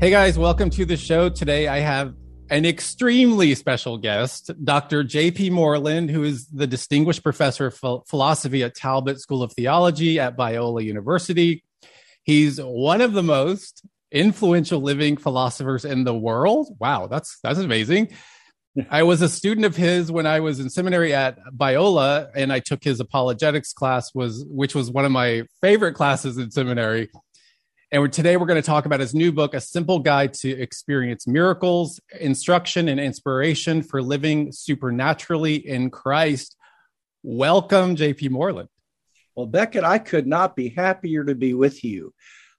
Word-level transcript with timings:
Hey 0.00 0.10
guys, 0.10 0.38
welcome 0.38 0.70
to 0.70 0.84
the 0.84 0.96
show. 0.96 1.28
Today 1.28 1.66
I 1.66 1.80
have 1.80 2.14
an 2.50 2.64
extremely 2.64 3.56
special 3.56 3.98
guest, 3.98 4.52
Dr. 4.62 5.02
J.P. 5.02 5.50
Moreland, 5.50 6.08
who 6.08 6.22
is 6.22 6.46
the 6.46 6.68
Distinguished 6.68 7.24
Professor 7.24 7.66
of 7.66 8.06
Philosophy 8.06 8.62
at 8.62 8.76
Talbot 8.76 9.20
School 9.20 9.42
of 9.42 9.52
Theology 9.54 10.20
at 10.20 10.36
Biola 10.36 10.84
University. 10.84 11.64
He's 12.22 12.60
one 12.62 13.00
of 13.00 13.12
the 13.12 13.24
most 13.24 13.84
influential 14.12 14.80
living 14.80 15.16
philosophers 15.16 15.84
in 15.84 16.04
the 16.04 16.14
world. 16.14 16.76
Wow, 16.78 17.08
that's 17.08 17.40
that's 17.42 17.58
amazing. 17.58 18.12
I 18.90 19.02
was 19.02 19.20
a 19.20 19.28
student 19.28 19.66
of 19.66 19.74
his 19.74 20.12
when 20.12 20.26
I 20.26 20.38
was 20.38 20.60
in 20.60 20.70
seminary 20.70 21.12
at 21.12 21.38
Biola, 21.56 22.30
and 22.36 22.52
I 22.52 22.60
took 22.60 22.84
his 22.84 23.00
apologetics 23.00 23.72
class, 23.72 24.14
was 24.14 24.44
which 24.48 24.76
was 24.76 24.92
one 24.92 25.04
of 25.04 25.10
my 25.10 25.42
favorite 25.60 25.94
classes 25.94 26.38
in 26.38 26.52
seminary. 26.52 27.08
And 27.90 28.12
today 28.12 28.36
we're 28.36 28.44
going 28.44 28.60
to 28.60 28.66
talk 28.66 28.84
about 28.84 29.00
his 29.00 29.14
new 29.14 29.32
book, 29.32 29.54
A 29.54 29.62
Simple 29.62 29.98
Guide 29.98 30.34
to 30.34 30.50
Experience 30.50 31.26
Miracles, 31.26 31.98
Instruction 32.20 32.86
and 32.86 33.00
Inspiration 33.00 33.80
for 33.80 34.02
Living 34.02 34.52
Supernaturally 34.52 35.54
in 35.54 35.88
Christ. 35.88 36.54
Welcome, 37.22 37.96
JP 37.96 38.28
Moreland. 38.28 38.68
Well, 39.34 39.46
Becket, 39.46 39.84
I 39.84 39.98
could 40.00 40.26
not 40.26 40.54
be 40.54 40.68
happier 40.68 41.24
to 41.24 41.34
be 41.34 41.54
with 41.54 41.82
you. 41.82 42.12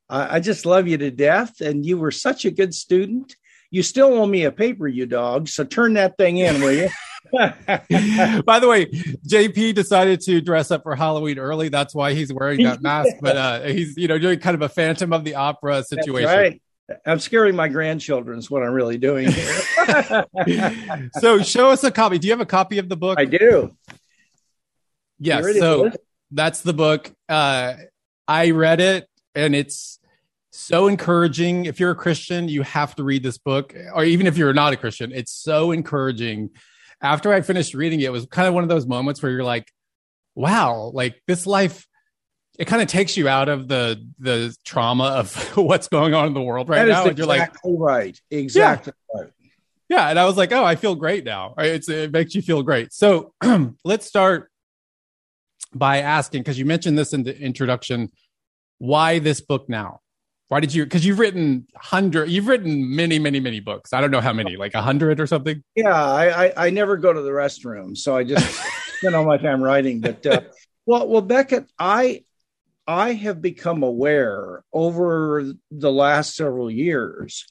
Uh, 0.09 0.25
I 0.31 0.39
just 0.39 0.65
love 0.65 0.87
you 0.87 0.97
to 0.97 1.11
death, 1.11 1.61
and 1.61 1.85
you 1.85 1.99
were 1.99 2.09
such 2.09 2.45
a 2.45 2.51
good 2.51 2.73
student. 2.73 3.35
You 3.69 3.83
still 3.83 4.11
owe 4.11 4.25
me 4.25 4.45
a 4.45 4.51
paper, 4.51 4.87
you 4.87 5.05
dog. 5.05 5.47
So 5.47 5.63
turn 5.63 5.93
that 5.93 6.17
thing 6.17 6.37
in, 6.37 6.59
will 6.59 6.71
you? 6.71 6.89
By 7.31 8.59
the 8.59 8.67
way, 8.67 8.85
JP 8.85 9.75
decided 9.75 10.21
to 10.21 10.41
dress 10.41 10.71
up 10.71 10.83
for 10.83 10.95
Halloween 10.95 11.37
early. 11.37 11.69
That's 11.69 11.93
why 11.93 12.13
he's 12.13 12.31
wearing 12.33 12.63
that 12.63 12.81
mask. 12.81 13.15
But 13.21 13.37
uh, 13.37 13.61
he's, 13.63 13.97
you 13.97 14.07
know, 14.07 14.17
doing 14.17 14.39
kind 14.39 14.55
of 14.55 14.61
a 14.61 14.69
Phantom 14.69 15.11
of 15.13 15.23
the 15.23 15.35
Opera 15.35 15.83
situation. 15.83 16.29
right. 16.29 16.61
I'm 17.05 17.19
scaring 17.19 17.55
my 17.55 17.67
grandchildren. 17.67 18.39
Is 18.39 18.49
what 18.49 18.63
I'm 18.63 18.71
really 18.71 18.97
doing 18.97 19.29
here. 19.31 20.25
so, 21.19 21.39
show 21.43 21.69
us 21.69 21.83
a 21.83 21.91
copy. 21.91 22.17
Do 22.17 22.27
you 22.27 22.33
have 22.33 22.41
a 22.41 22.47
copy 22.47 22.79
of 22.79 22.89
the 22.89 22.97
book? 22.97 23.19
I 23.19 23.25
do. 23.25 23.71
Yes. 25.19 25.59
So 25.59 25.91
that's 26.31 26.61
the 26.61 26.73
book. 26.73 27.11
Uh, 27.27 27.75
I 28.27 28.51
read 28.51 28.79
it, 28.79 29.07
and 29.35 29.55
it's 29.55 29.99
so 30.51 30.87
encouraging. 30.87 31.65
If 31.65 31.79
you're 31.79 31.91
a 31.91 31.95
Christian, 31.95 32.49
you 32.49 32.63
have 32.63 32.95
to 32.95 33.03
read 33.03 33.21
this 33.21 33.37
book, 33.37 33.75
or 33.93 34.03
even 34.03 34.25
if 34.25 34.35
you're 34.35 34.53
not 34.53 34.73
a 34.73 34.77
Christian, 34.77 35.11
it's 35.11 35.31
so 35.31 35.71
encouraging 35.71 36.49
after 37.01 37.33
I 37.33 37.41
finished 37.41 37.73
reading 37.73 38.01
it, 38.01 38.05
it 38.05 38.11
was 38.11 38.25
kind 38.25 38.47
of 38.47 38.53
one 38.53 38.63
of 38.63 38.69
those 38.69 38.85
moments 38.85 39.21
where 39.21 39.31
you're 39.31 39.43
like, 39.43 39.71
wow, 40.35 40.91
like 40.93 41.21
this 41.27 41.45
life, 41.45 41.87
it 42.57 42.65
kind 42.65 42.81
of 42.81 42.87
takes 42.87 43.15
you 43.15 43.27
out 43.27 43.49
of 43.49 43.67
the 43.67 44.05
the 44.19 44.55
trauma 44.65 45.05
of 45.05 45.33
what's 45.57 45.87
going 45.87 46.13
on 46.13 46.27
in 46.27 46.33
the 46.33 46.41
world 46.41 46.69
right 46.69 46.87
now. 46.87 47.05
and 47.05 47.17
you're 47.17 47.27
like, 47.27 47.51
right. 47.63 48.19
Exactly 48.29 48.93
yeah. 49.13 49.21
right. 49.21 49.31
Yeah. 49.89 50.07
And 50.09 50.19
I 50.19 50.25
was 50.25 50.37
like, 50.37 50.51
oh, 50.51 50.63
I 50.63 50.75
feel 50.75 50.93
great 50.95 51.25
now. 51.25 51.55
It's, 51.57 51.89
it 51.89 52.11
makes 52.11 52.35
you 52.35 52.43
feel 52.43 52.61
great. 52.61 52.93
So 52.93 53.33
let's 53.83 54.05
start 54.05 54.51
by 55.73 55.97
asking, 56.01 56.41
because 56.41 56.59
you 56.59 56.65
mentioned 56.65 56.97
this 56.97 57.11
in 57.11 57.23
the 57.23 57.37
introduction, 57.37 58.11
why 58.77 59.19
this 59.19 59.41
book 59.41 59.67
now? 59.67 60.01
Why 60.49 60.59
did 60.59 60.73
you? 60.73 60.83
Because 60.83 61.05
you've 61.05 61.19
written 61.19 61.67
hundred, 61.75 62.29
you've 62.29 62.47
written 62.47 62.95
many, 62.95 63.19
many, 63.19 63.39
many 63.39 63.59
books. 63.59 63.93
I 63.93 64.01
don't 64.01 64.09
know 64.09 64.19
how 64.19 64.33
many, 64.33 64.57
like 64.57 64.73
a 64.73 64.81
hundred 64.81 65.19
or 65.19 65.27
something. 65.27 65.63
Yeah, 65.75 65.93
I, 65.93 66.45
I, 66.45 66.53
I 66.65 66.69
never 66.71 66.97
go 66.97 67.13
to 67.13 67.21
the 67.21 67.29
restroom, 67.29 67.95
so 67.95 68.17
I 68.17 68.23
just 68.23 68.59
spend 68.97 69.15
all 69.15 69.25
my 69.25 69.37
time 69.37 69.61
writing. 69.61 70.01
But 70.01 70.25
uh, 70.25 70.41
well, 70.87 71.07
well, 71.07 71.21
Becket, 71.21 71.67
I 71.77 72.23
I 72.87 73.13
have 73.13 73.43
become 73.43 73.83
aware 73.83 74.63
over 74.73 75.53
the 75.69 75.91
last 75.91 76.35
several 76.35 76.71
years 76.71 77.45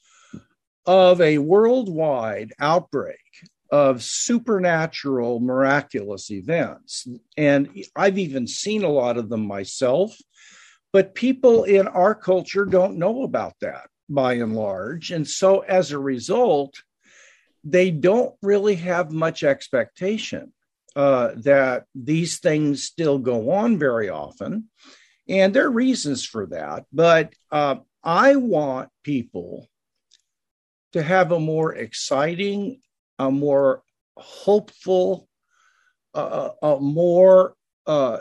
of 0.85 1.21
a 1.21 1.39
worldwide 1.39 2.53
outbreak 2.59 3.21
of 3.71 4.03
supernatural, 4.03 5.39
miraculous 5.39 6.33
events, 6.33 7.07
and 7.37 7.69
I've 7.95 8.19
even 8.19 8.49
seen 8.49 8.83
a 8.83 8.89
lot 8.89 9.19
of 9.19 9.29
them 9.29 9.47
myself 9.47 10.17
but 10.93 11.15
people 11.15 11.65
in 11.65 11.87
our 11.89 12.15
culture 12.15 12.65
don't 12.65 12.99
know 12.99 13.23
about 13.23 13.55
that 13.61 13.89
by 14.09 14.35
and 14.35 14.57
large. 14.57 15.11
And 15.11 15.27
so 15.27 15.61
as 15.61 15.93
a 15.93 15.99
result, 15.99 16.75
they 17.65 17.91
don't 17.91 18.35
really 18.43 18.77
have 18.77 19.11
much 19.11 19.43
expectation 19.43 20.53
uh, 20.97 21.33
that 21.37 21.85
these 21.95 22.39
things 22.39 22.85
still 22.85 23.19
go 23.19 23.51
on 23.51 23.79
very 23.79 24.09
often. 24.09 24.69
And 25.29 25.53
there 25.53 25.67
are 25.67 25.71
reasons 25.71 26.25
for 26.25 26.47
that. 26.47 26.87
But 26.93 27.35
uh, 27.53 27.77
I 28.03 28.37
want 28.37 28.89
people 29.05 29.69
to 30.95 31.03
have 31.03 31.33
a 31.33 31.41
more 31.41 31.75
exciting, 31.75 32.81
a 33.19 33.31
more 33.31 33.83
hopeful, 34.17 35.29
uh, 36.15 36.51
a 36.63 36.81
more 36.81 37.55
uh, 37.87 38.21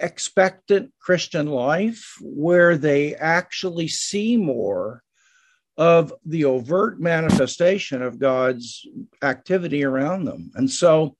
expectant 0.00 0.92
Christian 0.98 1.46
life 1.46 2.16
where 2.20 2.76
they 2.76 3.14
actually 3.14 3.88
see 3.88 4.36
more 4.36 5.02
of 5.76 6.12
the 6.26 6.44
overt 6.44 7.00
manifestation 7.00 8.02
of 8.02 8.18
God's 8.18 8.86
activity 9.22 9.84
around 9.84 10.24
them. 10.24 10.50
And 10.54 10.70
so 10.70 11.16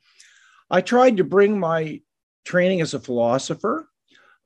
I 0.70 0.80
tried 0.80 1.16
to 1.16 1.24
bring 1.24 1.58
my 1.58 2.00
training 2.44 2.80
as 2.80 2.94
a 2.94 3.00
philosopher 3.00 3.88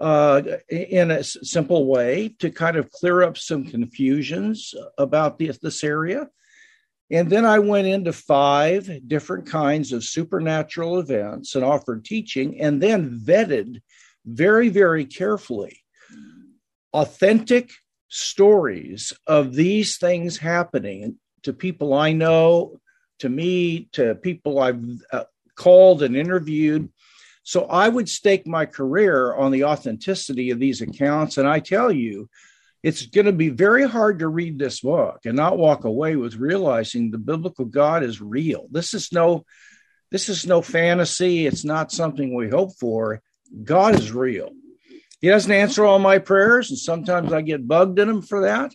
uh, 0.01 0.43
in 0.69 1.11
a 1.11 1.25
simple 1.25 1.87
way 1.87 2.35
to 2.39 2.51
kind 2.51 2.77
of 2.77 2.91
clear 2.91 3.23
up 3.23 3.39
some 3.39 3.65
confusions 3.65 4.75
about 4.99 5.39
this, 5.39 5.59
this 5.59 5.83
area. 5.83 6.29
And 7.11 7.29
then 7.29 7.45
I 7.45 7.59
went 7.59 7.87
into 7.87 8.13
five 8.13 8.89
different 9.07 9.47
kinds 9.47 9.93
of 9.93 10.05
supernatural 10.05 10.99
events 10.99 11.55
and 11.55 11.65
offered 11.65 12.05
teaching, 12.05 12.61
and 12.61 12.83
then 12.83 13.21
vetted 13.21 13.83
very, 14.25 14.69
very 14.69 15.05
carefully 15.05 15.81
authentic 16.93 17.71
stories 18.09 19.13
of 19.27 19.55
these 19.55 19.99
things 19.99 20.39
happening 20.39 21.19
to 21.43 21.53
people 21.53 21.93
I 21.93 22.13
know, 22.13 22.81
to 23.19 23.29
me, 23.29 23.89
to 23.93 24.15
people 24.15 24.61
I've 24.61 24.85
uh, 25.13 25.25
called 25.57 26.03
and 26.03 26.17
interviewed. 26.17 26.91
So 27.43 27.65
I 27.65 27.89
would 27.89 28.09
stake 28.09 28.47
my 28.47 28.65
career 28.65 29.35
on 29.35 29.51
the 29.51 29.65
authenticity 29.65 30.51
of 30.51 30.59
these 30.59 30.81
accounts. 30.81 31.37
And 31.37 31.47
I 31.47 31.59
tell 31.59 31.93
you, 31.93 32.31
it's 32.83 33.07
going 33.07 33.27
to 33.27 33.33
be 33.33 33.49
very 33.49 33.87
hard 33.89 34.21
to 34.21 34.29
read 34.29 34.59
this 34.59 34.81
book 34.81 35.21
and 35.25 35.37
not 35.37 35.59
walk 35.59 35.85
away 35.85 36.17
with 36.17 36.37
realizing 36.37 37.11
the 37.11 37.19
biblical 37.19 37.65
God 37.65 38.03
is 38.05 38.21
real. 38.21 38.69
This 38.71 38.95
is 38.95 39.13
no 39.13 39.45
this 40.11 40.29
is 40.29 40.47
no 40.47 40.63
fantasy. 40.63 41.45
It's 41.45 41.65
not 41.65 41.91
something 41.91 42.33
we 42.33 42.49
hope 42.49 42.79
for. 42.79 43.21
God 43.63 43.95
is 43.95 44.13
real. 44.13 44.51
He 45.21 45.29
doesn't 45.29 45.51
answer 45.51 45.85
all 45.85 45.99
my 45.99 46.19
prayers, 46.19 46.71
and 46.71 46.79
sometimes 46.79 47.33
I 47.33 47.41
get 47.41 47.67
bugged 47.67 47.99
in 47.99 48.09
him 48.09 48.23
for 48.23 48.43
that. 48.43 48.75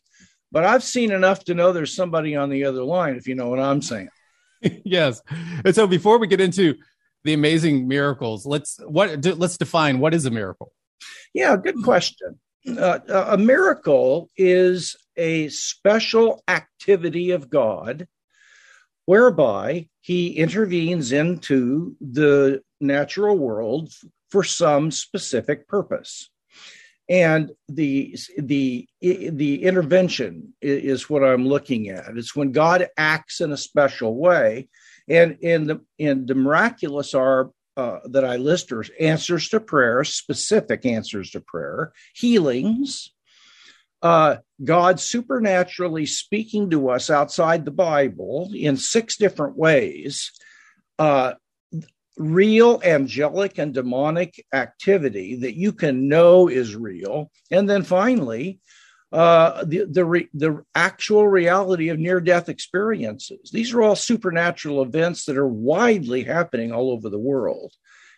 But 0.52 0.66
I've 0.66 0.84
seen 0.84 1.12
enough 1.12 1.44
to 1.46 1.54
know 1.54 1.72
there's 1.72 1.96
somebody 1.96 2.36
on 2.36 2.50
the 2.50 2.66
other 2.66 2.84
line, 2.84 3.16
if 3.16 3.28
you 3.28 3.36
know 3.36 3.50
what 3.50 3.60
I'm 3.60 3.81
saying. 3.81 4.10
yes. 4.84 5.22
And 5.64 5.76
so 5.76 5.86
before 5.86 6.18
we 6.18 6.28
get 6.28 6.42
into 6.42 6.76
the 7.24 7.34
amazing 7.34 7.88
miracles, 7.88 8.46
let's 8.46 8.80
what 8.86 9.24
let's 9.26 9.58
define 9.58 10.00
what 10.00 10.14
is 10.14 10.26
a 10.26 10.31
miracle. 10.31 10.72
Yeah, 11.34 11.56
good 11.56 11.84
question. 11.84 12.40
Uh, 12.68 13.00
a 13.08 13.38
miracle 13.38 14.30
is 14.36 14.96
a 15.16 15.50
special 15.50 16.44
activity 16.48 17.32
of 17.32 17.50
God 17.50 18.08
whereby 19.06 19.88
he 20.02 20.32
intervenes 20.32 21.12
into 21.12 21.96
the 22.00 22.62
natural 22.80 23.38
world 23.38 23.92
for 24.30 24.44
some 24.44 24.92
specific 24.92 25.68
purpose. 25.68 26.30
And 27.08 27.52
the 27.68 28.16
the 28.38 28.88
the 29.02 29.64
intervention 29.64 30.54
is 30.62 31.10
what 31.10 31.24
i'm 31.24 31.48
looking 31.48 31.90
at. 31.90 32.16
It's 32.16 32.36
when 32.36 32.52
god 32.52 32.88
acts 32.98 33.42
in 33.42 33.52
a 33.52 33.58
special 33.58 34.16
way. 34.16 34.68
And 35.08 35.38
in 35.42 35.66
the 35.66 35.81
the 35.98 36.36
miraculous 36.36 37.16
are 37.16 37.50
uh, 37.78 38.00
that 38.06 38.26
i 38.26 38.36
list 38.36 38.72
are 38.72 38.86
answers 39.00 39.50
to 39.50 39.60
prayer 39.60 40.04
specific 40.04 40.86
answers 40.86 41.32
to 41.32 41.42
prayer 41.42 41.94
healings 42.14 43.12
uh, 44.02 44.38
God 44.64 45.00
supernaturally 45.00 46.06
speaking 46.06 46.70
to 46.70 46.90
us 46.90 47.10
outside 47.10 47.66
the 47.66 47.72
Bible 47.72 48.50
in 48.54 48.78
six 48.78 49.18
different 49.18 49.58
ways, 49.58 50.32
uh, 50.98 51.34
real 52.19 52.81
angelic 52.83 53.57
and 53.57 53.74
demonic 53.74 54.45
activity 54.54 55.38
that 55.38 55.56
you 55.56 55.74
can 55.74 56.07
know 56.07 56.48
is 56.48 56.75
real, 56.75 57.31
and 57.50 57.68
then 57.68 57.81
finally, 57.81 58.60
uh, 59.12 59.63
the 59.63 59.86
the, 59.86 60.06
re- 60.06 60.30
the 60.33 60.63
actual 60.75 61.27
reality 61.27 61.89
of 61.89 61.98
near 61.98 62.19
death 62.19 62.50
experiences. 62.50 63.50
These 63.51 63.74
are 63.74 63.81
all 63.81 63.95
supernatural 63.95 64.83
events 64.83 65.25
that 65.25 65.38
are 65.38 65.48
widely 65.48 66.24
happening 66.24 66.71
all 66.71 66.92
over 66.92 67.10
the 67.10 67.18
world. 67.18 67.74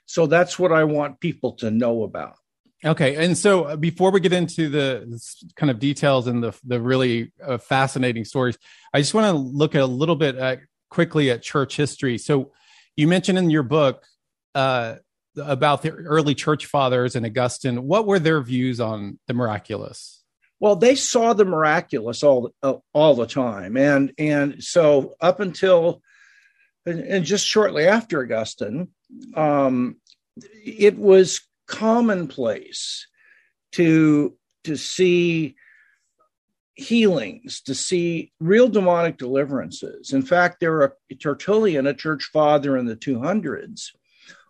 So 0.06 0.26
that's 0.26 0.60
what 0.60 0.74
I 0.74 0.84
want 0.84 1.22
people 1.22 1.54
to 1.58 1.72
know 1.72 2.04
about. 2.04 2.36
Okay, 2.84 3.24
and 3.24 3.38
so 3.38 3.66
uh, 3.66 3.76
before 3.76 4.12
we 4.12 4.20
get 4.20 4.34
into 4.34 4.68
the 4.68 5.22
kind 5.56 5.70
of 5.70 5.78
details 5.80 6.28
and 6.28 6.44
the 6.44 6.54
the 6.66 6.82
really 6.82 7.32
uh, 7.46 7.60
fascinating 7.60 8.26
stories, 8.26 8.58
I 8.94 9.00
just 9.00 9.14
want 9.14 9.28
to 9.28 9.34
look 9.34 9.76
at 9.76 9.82
a 9.82 9.86
little 9.86 10.16
bit 10.16 10.36
at, 10.36 10.60
quickly 10.90 11.30
at 11.30 11.44
church 11.44 11.78
history. 11.78 12.18
So, 12.18 12.52
you 12.96 13.08
mentioned 13.08 13.38
in 13.38 13.50
your 13.50 13.64
book 13.64 14.06
uh, 14.56 14.96
about 15.38 15.82
the 15.82 15.92
early 15.92 16.36
church 16.36 16.66
fathers 16.66 17.16
and 17.16 17.26
Augustine. 17.26 17.88
What 17.88 18.06
were 18.06 18.20
their 18.20 18.42
views 18.42 18.80
on 18.80 19.20
the 19.28 19.34
miraculous? 19.34 20.24
Well, 20.60 20.76
they 20.76 20.96
saw 20.96 21.34
the 21.34 21.46
miraculous 21.46 22.22
all 22.22 22.52
uh, 22.62 22.76
all 22.94 23.16
the 23.16 23.26
time, 23.26 23.78
and 23.78 24.14
and 24.18 24.64
so 24.64 25.16
up 25.20 25.40
until 25.40 26.02
and 26.86 27.26
just 27.26 27.46
shortly 27.46 27.88
after 27.88 28.22
Augustine, 28.22 28.90
um, 29.36 29.98
it 30.64 30.98
was 30.98 31.42
commonplace 31.68 33.08
to 33.74 34.36
to 34.66 34.76
see 34.76 35.56
healings, 36.76 37.62
to 37.62 37.76
see 37.76 38.32
real 38.40 38.68
demonic 38.68 39.18
deliverances. 39.18 40.14
In 40.14 40.22
fact, 40.22 40.60
there 40.60 40.82
are 40.82 40.98
Tertullian, 41.20 41.88
a 41.88 41.94
church 41.94 42.30
father 42.32 42.78
in 42.78 42.86
the 42.86 42.96
200s, 42.96 43.88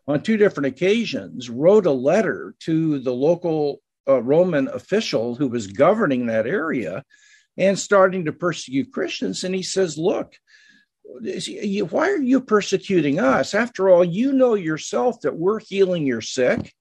on 0.07 0.21
two 0.21 0.38
different 0.38 0.68
occasions, 0.68 1.50
wrote 1.50 1.85
a 1.85 1.91
letter 1.91 2.56
to 2.59 3.00
the 3.00 3.13
local 3.13 3.81
uh, 4.07 4.21
Roman 4.21 4.68
official 4.68 5.35
who 5.35 5.47
was 5.47 5.68
governing 5.68 6.25
that 6.25 6.47
area 6.47 7.03
and 7.57 7.77
starting 7.77 8.25
to 8.25 8.33
persecute 8.33 8.91
Christians. 8.91 9.44
And 9.44 9.53
he 9.53 9.63
says, 9.63 9.97
Look, 9.97 10.33
why 11.03 12.09
are 12.09 12.21
you 12.21 12.41
persecuting 12.41 13.19
us? 13.19 13.53
After 13.53 13.89
all, 13.89 14.03
you 14.03 14.33
know 14.33 14.56
yourself 14.56 15.21
that 15.21 15.35
we're 15.35 15.59
healing 15.59 16.06
your 16.06 16.21
sick 16.21 16.73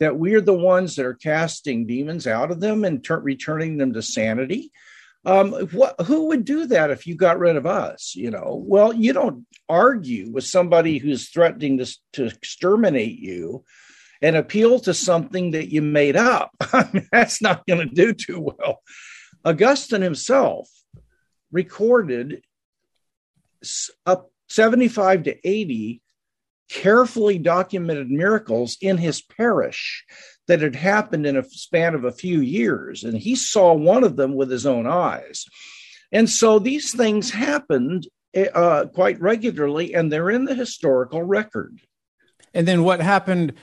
that 0.00 0.18
we 0.18 0.34
are 0.34 0.40
the 0.40 0.54
ones 0.54 0.96
that 0.96 1.06
are 1.06 1.14
casting 1.14 1.86
demons 1.86 2.26
out 2.26 2.50
of 2.50 2.60
them 2.60 2.84
and 2.84 3.04
ter- 3.04 3.20
returning 3.20 3.76
them 3.76 3.92
to 3.92 4.02
sanity. 4.02 4.72
Um, 5.24 5.52
what, 5.52 6.00
who 6.02 6.26
would 6.28 6.44
do 6.44 6.66
that 6.66 6.90
if 6.90 7.06
you 7.06 7.14
got 7.14 7.38
rid 7.38 7.56
of 7.56 7.66
us? 7.66 8.14
You 8.16 8.30
know, 8.30 8.62
well, 8.66 8.92
you 8.92 9.12
don't 9.12 9.46
argue 9.68 10.30
with 10.32 10.44
somebody 10.44 10.98
who's 10.98 11.28
threatening 11.28 11.78
to, 11.78 11.96
to 12.14 12.26
exterminate 12.26 13.18
you 13.18 13.64
and 14.20 14.36
appeal 14.36 14.80
to 14.80 14.94
something 14.94 15.52
that 15.52 15.70
you 15.70 15.82
made 15.82 16.16
up. 16.16 16.50
That's 17.12 17.40
not 17.40 17.66
going 17.66 17.88
to 17.88 17.94
do 17.94 18.12
too 18.12 18.40
well. 18.40 18.80
Augustine 19.44 20.02
himself 20.02 20.68
recorded 21.50 22.42
up 24.06 24.30
75 24.48 25.24
to 25.24 25.48
80 25.48 26.02
carefully 26.72 27.38
documented 27.38 28.10
miracles 28.10 28.78
in 28.80 28.96
his 28.96 29.20
parish 29.20 30.04
that 30.48 30.62
had 30.62 30.74
happened 30.74 31.26
in 31.26 31.36
a 31.36 31.44
span 31.44 31.94
of 31.94 32.04
a 32.04 32.12
few 32.12 32.40
years. 32.40 33.04
And 33.04 33.16
he 33.16 33.36
saw 33.36 33.74
one 33.74 34.04
of 34.04 34.16
them 34.16 34.34
with 34.34 34.50
his 34.50 34.66
own 34.66 34.86
eyes. 34.86 35.44
And 36.10 36.28
so 36.28 36.58
these 36.58 36.92
things 36.92 37.30
happened 37.30 38.08
uh, 38.54 38.86
quite 38.94 39.20
regularly, 39.20 39.94
and 39.94 40.10
they're 40.10 40.30
in 40.30 40.46
the 40.46 40.54
historical 40.54 41.22
record. 41.22 41.80
And 42.54 42.66
then 42.66 42.84
what 42.84 43.00
happened 43.00 43.54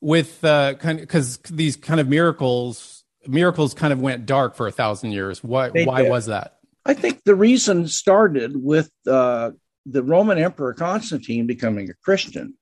with 0.00 0.44
uh, 0.44 0.74
kind 0.74 0.98
because 1.00 1.38
these 1.50 1.76
kind 1.76 2.00
of 2.00 2.08
miracles, 2.08 3.04
miracles 3.26 3.74
kind 3.74 3.92
of 3.92 4.00
went 4.00 4.26
dark 4.26 4.54
for 4.54 4.66
a 4.66 4.72
thousand 4.72 5.12
years. 5.12 5.42
Why? 5.42 5.70
They 5.70 5.84
why 5.84 6.02
did. 6.02 6.10
was 6.10 6.26
that? 6.26 6.56
I 6.84 6.94
think 6.94 7.24
the 7.24 7.34
reason 7.34 7.88
started 7.88 8.52
with 8.54 8.90
uh, 9.06 9.52
the 9.86 10.02
Roman 10.02 10.38
Emperor 10.38 10.74
Constantine 10.74 11.46
becoming 11.46 11.90
a 11.90 11.94
Christian. 11.94 12.54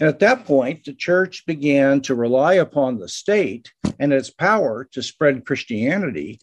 And 0.00 0.08
at 0.08 0.20
that 0.20 0.44
point, 0.44 0.84
the 0.84 0.94
church 0.94 1.44
began 1.46 2.00
to 2.02 2.14
rely 2.14 2.54
upon 2.54 2.98
the 2.98 3.08
state 3.08 3.72
and 3.98 4.12
its 4.12 4.30
power 4.30 4.88
to 4.92 5.02
spread 5.02 5.44
Christianity 5.44 6.40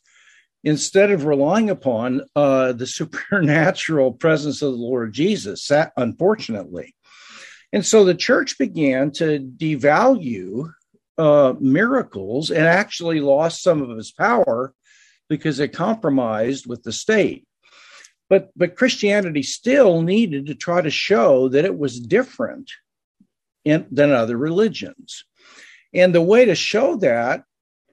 instead 0.63 1.12
of 1.12 1.25
relying 1.25 1.69
upon 1.69 2.22
uh, 2.36 2.74
the 2.74 2.88
supernatural 3.00 4.12
presence 4.13 4.62
of 4.62 4.72
the 4.72 4.77
Lord 4.77 5.13
Jesus, 5.13 5.72
unfortunately. 5.95 6.95
And 7.72 7.86
so 7.86 8.04
the 8.04 8.16
church 8.16 8.57
began 8.57 9.12
to 9.12 9.39
devalue 9.39 10.72
uh, 11.18 11.54
miracles 11.60 12.50
and 12.50 12.66
actually 12.66 13.22
lost 13.22 13.63
some 13.63 13.81
of 13.81 13.98
its 13.98 14.12
power 14.12 14.74
because 15.30 15.60
it 15.60 15.69
compromised 15.69 16.68
with 16.68 16.83
the 16.83 16.92
state 16.92 17.45
but 18.30 18.51
but 18.56 18.75
Christianity 18.75 19.44
still 19.44 20.01
needed 20.01 20.48
to 20.48 20.56
try 20.56 20.81
to 20.81 20.89
show 20.89 21.50
that 21.50 21.66
it 21.66 21.77
was 21.77 22.00
different 22.00 22.72
in, 23.63 23.86
than 23.92 24.12
other 24.12 24.38
religions, 24.38 25.25
and 25.94 26.13
the 26.13 26.22
way 26.22 26.45
to 26.45 26.56
show 26.56 26.95
that 26.98 27.44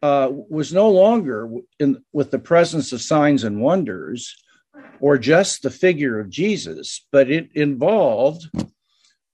uh, 0.02 0.28
was 0.30 0.72
no 0.72 0.90
longer 0.90 1.48
in, 1.78 2.02
with 2.12 2.30
the 2.30 2.38
presence 2.38 2.92
of 2.92 3.00
signs 3.00 3.44
and 3.44 3.60
wonders 3.60 4.34
or 5.00 5.18
just 5.18 5.62
the 5.62 5.70
figure 5.70 6.18
of 6.18 6.30
Jesus, 6.30 7.06
but 7.12 7.30
it 7.30 7.50
involved 7.54 8.48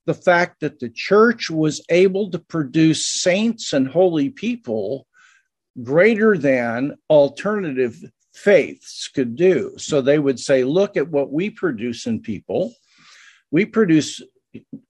the 0.07 0.15
fact 0.15 0.61
that 0.61 0.81
the 0.81 0.89
church 0.89 1.51
was 1.51 1.85
able 1.91 2.31
to 2.31 2.39
produce 2.39 3.07
saints 3.07 3.73
and 3.75 3.89
holy 3.89 4.31
people 4.31 5.07
greater 5.83 6.37
than 6.37 6.97
alternative 7.11 8.03
faiths 8.39 9.09
could 9.09 9.37
do. 9.37 9.75
So 9.77 10.01
they 10.01 10.19
would 10.19 10.39
say, 10.39 10.65
look 10.65 10.97
at 10.97 11.09
what 11.09 11.33
we 11.33 11.51
produce 11.51 12.07
in 12.07 12.21
people. 12.21 12.75
We 13.51 13.65
produce 13.65 14.23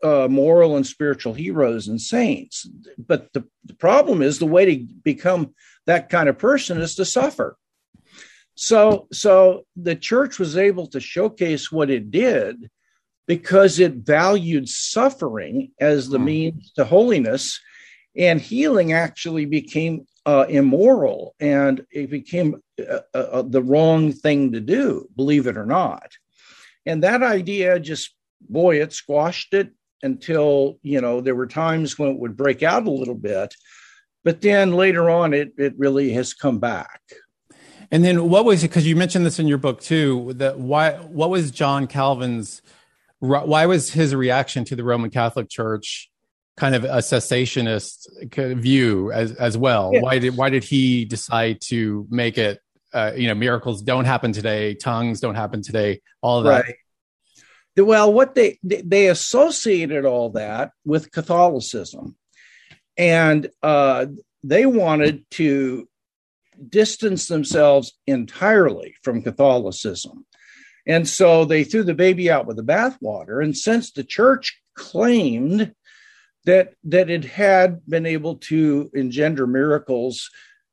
uh, 0.02 0.28
moral 0.30 0.76
and 0.76 0.86
spiritual 0.86 1.34
heroes 1.34 1.88
and 1.88 2.00
saints. 2.00 2.68
But 2.96 3.32
the, 3.32 3.44
the 3.64 3.74
problem 3.74 4.22
is 4.22 4.38
the 4.38 4.46
way 4.46 4.64
to 4.66 4.94
become 5.02 5.54
that 5.86 6.08
kind 6.08 6.28
of 6.28 6.38
person 6.38 6.80
is 6.80 6.94
to 6.96 7.04
suffer. 7.04 7.56
So, 8.54 9.06
so 9.12 9.66
the 9.76 9.94
church 9.94 10.38
was 10.38 10.56
able 10.56 10.88
to 10.88 11.00
showcase 11.00 11.70
what 11.70 11.90
it 11.90 12.10
did 12.10 12.70
because 13.26 13.78
it 13.78 13.94
valued 13.94 14.68
suffering 14.68 15.70
as 15.80 16.08
the 16.08 16.18
hmm. 16.18 16.24
means 16.24 16.72
to 16.72 16.84
holiness, 16.84 17.60
and 18.16 18.40
healing 18.40 18.92
actually 18.92 19.44
became 19.44 20.06
uh, 20.28 20.44
immoral 20.50 21.34
and 21.40 21.86
it 21.90 22.10
became 22.10 22.60
uh, 22.78 22.98
uh, 23.14 23.18
uh, 23.18 23.42
the 23.42 23.62
wrong 23.62 24.12
thing 24.12 24.52
to 24.52 24.60
do, 24.60 25.08
believe 25.16 25.46
it 25.46 25.56
or 25.56 25.64
not. 25.64 26.12
And 26.84 27.02
that 27.02 27.22
idea 27.22 27.80
just, 27.80 28.14
boy, 28.42 28.82
it 28.82 28.92
squashed 28.92 29.54
it 29.54 29.70
until, 30.02 30.78
you 30.82 31.00
know, 31.00 31.22
there 31.22 31.34
were 31.34 31.46
times 31.46 31.98
when 31.98 32.10
it 32.10 32.18
would 32.18 32.36
break 32.36 32.62
out 32.62 32.86
a 32.86 32.90
little 32.90 33.14
bit. 33.14 33.54
But 34.22 34.42
then 34.42 34.72
later 34.72 35.08
on, 35.08 35.32
it, 35.32 35.52
it 35.56 35.72
really 35.78 36.12
has 36.12 36.34
come 36.34 36.58
back. 36.58 37.00
And 37.90 38.04
then 38.04 38.28
what 38.28 38.44
was 38.44 38.62
it? 38.62 38.68
Because 38.68 38.86
you 38.86 38.96
mentioned 38.96 39.24
this 39.24 39.38
in 39.38 39.48
your 39.48 39.56
book 39.56 39.80
too. 39.80 40.34
That 40.34 40.60
why? 40.60 40.92
What 40.92 41.30
was 41.30 41.50
John 41.50 41.86
Calvin's? 41.86 42.60
Why 43.20 43.64
was 43.64 43.92
his 43.92 44.14
reaction 44.14 44.66
to 44.66 44.76
the 44.76 44.84
Roman 44.84 45.08
Catholic 45.08 45.48
Church 45.48 46.10
kind 46.58 46.74
of 46.74 46.84
a 46.84 46.98
cessationist 46.98 48.06
view 48.60 49.12
as 49.12 49.32
as 49.32 49.56
well. 49.56 49.90
Yes. 49.92 50.02
Why 50.02 50.18
did 50.18 50.36
why 50.36 50.50
did 50.50 50.64
he 50.64 51.04
decide 51.04 51.60
to 51.68 52.06
make 52.10 52.36
it? 52.36 52.60
Uh, 52.92 53.12
you 53.14 53.28
know, 53.28 53.34
miracles 53.34 53.82
don't 53.82 54.06
happen 54.06 54.32
today, 54.32 54.74
tongues 54.74 55.20
don't 55.20 55.34
happen 55.34 55.62
today, 55.62 56.00
all 56.22 56.42
that. 56.42 56.64
Right. 56.64 56.74
Well, 57.76 58.12
what 58.12 58.34
they 58.34 58.58
they 58.62 59.08
associated 59.08 60.04
all 60.04 60.30
that 60.30 60.72
with 60.84 61.12
Catholicism, 61.12 62.16
and 62.96 63.48
uh, 63.62 64.06
they 64.42 64.66
wanted 64.66 65.24
to 65.32 65.88
distance 66.68 67.28
themselves 67.28 67.92
entirely 68.06 68.94
from 69.02 69.22
Catholicism. 69.22 70.26
And 70.86 71.06
so 71.06 71.44
they 71.44 71.62
threw 71.62 71.84
the 71.84 71.94
baby 71.94 72.30
out 72.30 72.46
with 72.46 72.56
the 72.56 72.64
bathwater. 72.64 73.44
And 73.44 73.56
since 73.56 73.92
the 73.92 74.02
church 74.02 74.58
claimed 74.74 75.74
that 76.48 76.74
that 76.84 77.10
it 77.10 77.24
had 77.24 77.84
been 77.86 78.06
able 78.06 78.36
to 78.36 78.90
engender 78.94 79.46
miracles 79.46 80.30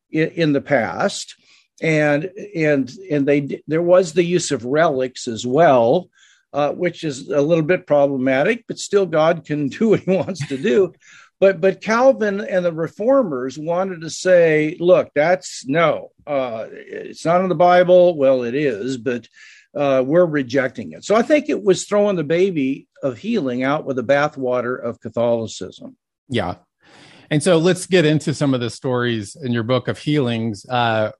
in, 0.10 0.29
in 0.29 0.53
the 0.53 0.62
past 0.62 1.36
and 1.82 2.32
and 2.55 2.91
and 3.12 3.27
they 3.27 3.62
there 3.67 3.82
was 3.82 4.13
the 4.13 4.24
use 4.24 4.51
of 4.51 4.65
relics 4.65 5.27
as 5.27 5.46
well 5.46 6.10
uh, 6.55 6.72
which 6.72 7.03
is 7.03 7.27
a 7.27 7.41
little 7.41 7.65
bit 7.65 7.86
problematic, 7.86 8.63
but 8.65 8.79
still 8.79 9.05
God 9.05 9.44
can 9.46 9.67
do 9.79 9.89
what 9.89 10.00
he 10.00 10.12
wants 10.12 10.48
to 10.48 10.58
do. 10.58 10.94
But 11.38 11.60
but 11.60 11.82
Calvin 11.82 12.39
and 12.39 12.63
the 12.63 12.72
reformers 12.72 13.60
wanted 13.60 14.01
to 14.01 14.10
say, 14.10 14.77
look, 14.79 15.10
that's 15.13 15.67
no, 15.67 16.12
uh, 16.25 16.67
it's 16.72 17.25
not 17.25 17.41
in 17.41 17.50
the 17.50 17.55
Bible. 17.55 18.17
Well, 18.17 18.44
it 18.44 18.55
is, 18.55 18.98
but 18.98 19.27
uh, 19.75 20.01
we're 20.08 20.25
rejecting 20.25 20.94
it. 20.94 21.03
So 21.03 21.13
I 21.13 21.24
think 21.24 21.50
it 21.50 21.62
was 21.62 21.84
throwing 21.84 22.15
the 22.15 22.24
baby 22.24 22.88
of 23.05 23.17
healing 23.17 23.63
out 23.63 23.85
with 23.85 23.95
the 23.95 24.03
bathwater 24.03 24.81
of 24.81 25.00
Catholicism. 25.00 25.95
Yeah. 26.27 26.55
And 27.29 27.41
so 27.41 27.57
let's 27.57 27.85
get 27.85 28.05
into 28.05 28.33
some 28.33 28.53
of 28.53 28.59
the 28.59 28.69
stories 28.69 29.35
in 29.35 29.51
your 29.51 29.63
book 29.63 29.88
of 29.88 29.97
healings. 29.97 30.65
Uh, 30.65 31.12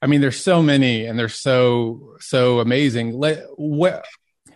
I 0.00 0.06
mean, 0.06 0.20
there's 0.20 0.40
so 0.40 0.62
many 0.62 1.06
and 1.06 1.18
they're 1.18 1.28
so, 1.28 2.16
so 2.20 2.60
amazing. 2.60 3.12
Let, 3.12 3.44
what, 3.56 4.04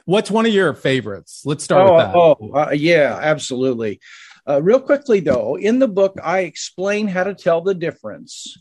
what's 0.04 0.30
one 0.30 0.47
of 0.47 0.52
your 0.52 0.75
favorites? 0.75 1.42
Let's 1.45 1.64
start 1.64 1.88
oh, 1.88 1.95
with 1.95 2.04
that. 2.04 2.16
Oh, 2.16 2.68
uh, 2.68 2.71
yeah, 2.73 3.18
absolutely. 3.21 4.00
Uh, 4.49 4.62
real 4.62 4.80
quickly, 4.80 5.21
though, 5.21 5.56
in 5.56 5.78
the 5.78 5.88
book, 5.88 6.16
I 6.23 6.40
explain 6.40 7.09
how 7.09 7.25
to 7.25 7.35
tell 7.35 7.62
the 7.62 7.75
difference 7.75 8.56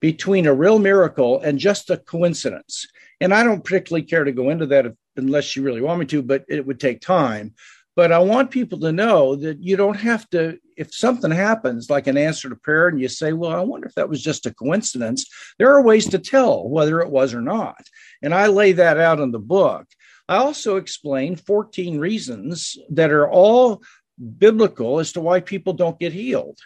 between 0.00 0.46
a 0.46 0.54
real 0.54 0.78
miracle 0.78 1.40
and 1.40 1.58
just 1.58 1.90
a 1.90 1.96
coincidence. 1.96 2.86
And 3.20 3.32
I 3.32 3.42
don't 3.42 3.64
particularly 3.64 4.04
care 4.04 4.24
to 4.24 4.32
go 4.32 4.50
into 4.50 4.66
that 4.66 4.86
unless 5.16 5.56
you 5.56 5.62
really 5.62 5.80
want 5.80 6.00
me 6.00 6.06
to, 6.06 6.22
but 6.22 6.44
it 6.48 6.66
would 6.66 6.80
take 6.80 7.00
time. 7.00 7.54
But 7.96 8.10
I 8.10 8.18
want 8.18 8.50
people 8.50 8.80
to 8.80 8.92
know 8.92 9.36
that 9.36 9.62
you 9.62 9.76
don't 9.76 9.96
have 9.96 10.28
to, 10.30 10.58
if 10.76 10.92
something 10.92 11.30
happens 11.30 11.88
like 11.88 12.08
an 12.08 12.16
answer 12.16 12.48
to 12.48 12.56
prayer 12.56 12.88
and 12.88 13.00
you 13.00 13.08
say, 13.08 13.32
well, 13.32 13.52
I 13.52 13.60
wonder 13.60 13.86
if 13.86 13.94
that 13.94 14.08
was 14.08 14.22
just 14.22 14.46
a 14.46 14.54
coincidence, 14.54 15.26
there 15.58 15.72
are 15.72 15.82
ways 15.82 16.08
to 16.08 16.18
tell 16.18 16.68
whether 16.68 17.00
it 17.00 17.10
was 17.10 17.34
or 17.34 17.40
not. 17.40 17.86
And 18.20 18.34
I 18.34 18.48
lay 18.48 18.72
that 18.72 18.98
out 18.98 19.20
in 19.20 19.30
the 19.30 19.38
book. 19.38 19.86
I 20.28 20.36
also 20.38 20.76
explain 20.76 21.36
14 21.36 21.98
reasons 21.98 22.76
that 22.90 23.10
are 23.10 23.28
all 23.28 23.82
biblical 24.38 24.98
as 24.98 25.12
to 25.12 25.20
why 25.20 25.40
people 25.40 25.72
don't 25.72 25.98
get 25.98 26.12
healed. 26.12 26.58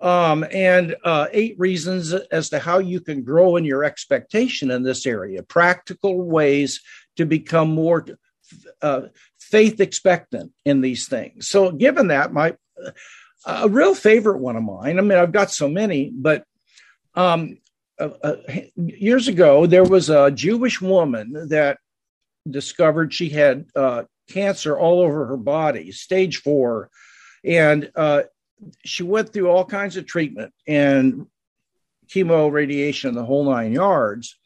Um, 0.00 0.46
and 0.52 0.94
uh, 1.02 1.26
eight 1.32 1.56
reasons 1.58 2.12
as 2.12 2.50
to 2.50 2.58
how 2.58 2.78
you 2.78 3.00
can 3.00 3.24
grow 3.24 3.56
in 3.56 3.64
your 3.64 3.84
expectation 3.84 4.70
in 4.70 4.82
this 4.82 5.06
area, 5.06 5.42
practical 5.42 6.22
ways 6.22 6.80
to 7.18 7.26
become 7.26 7.68
more 7.68 8.04
uh, 8.80 9.02
faith 9.38 9.80
expectant 9.80 10.52
in 10.64 10.80
these 10.80 11.06
things. 11.06 11.48
So, 11.48 11.70
given 11.70 12.08
that, 12.08 12.32
my 12.32 12.56
a 13.44 13.68
real 13.68 13.94
favorite 13.94 14.38
one 14.38 14.56
of 14.56 14.62
mine. 14.62 14.98
I 14.98 15.02
mean, 15.02 15.18
I've 15.18 15.32
got 15.32 15.50
so 15.50 15.68
many, 15.68 16.10
but 16.12 16.44
um, 17.14 17.58
uh, 17.98 18.10
uh, 18.22 18.36
years 18.76 19.28
ago 19.28 19.66
there 19.66 19.84
was 19.84 20.10
a 20.10 20.30
Jewish 20.30 20.80
woman 20.80 21.48
that 21.48 21.78
discovered 22.48 23.12
she 23.12 23.28
had 23.28 23.66
uh, 23.74 24.04
cancer 24.28 24.78
all 24.78 25.00
over 25.00 25.26
her 25.26 25.36
body, 25.36 25.92
stage 25.92 26.38
four, 26.38 26.90
and 27.44 27.90
uh, 27.94 28.22
she 28.84 29.02
went 29.02 29.32
through 29.32 29.48
all 29.48 29.64
kinds 29.64 29.96
of 29.96 30.06
treatment 30.06 30.52
and 30.66 31.26
chemo, 32.08 32.50
radiation, 32.50 33.14
the 33.14 33.24
whole 33.24 33.44
nine 33.50 33.72
yards, 33.72 34.38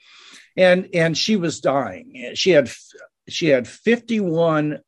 and 0.56 0.88
and 0.94 1.16
she 1.16 1.36
was 1.36 1.60
dying. 1.60 2.32
She 2.34 2.50
had 2.50 2.70
she 3.28 3.48
had 3.48 3.68
fifty 3.68 4.20
one 4.20 4.80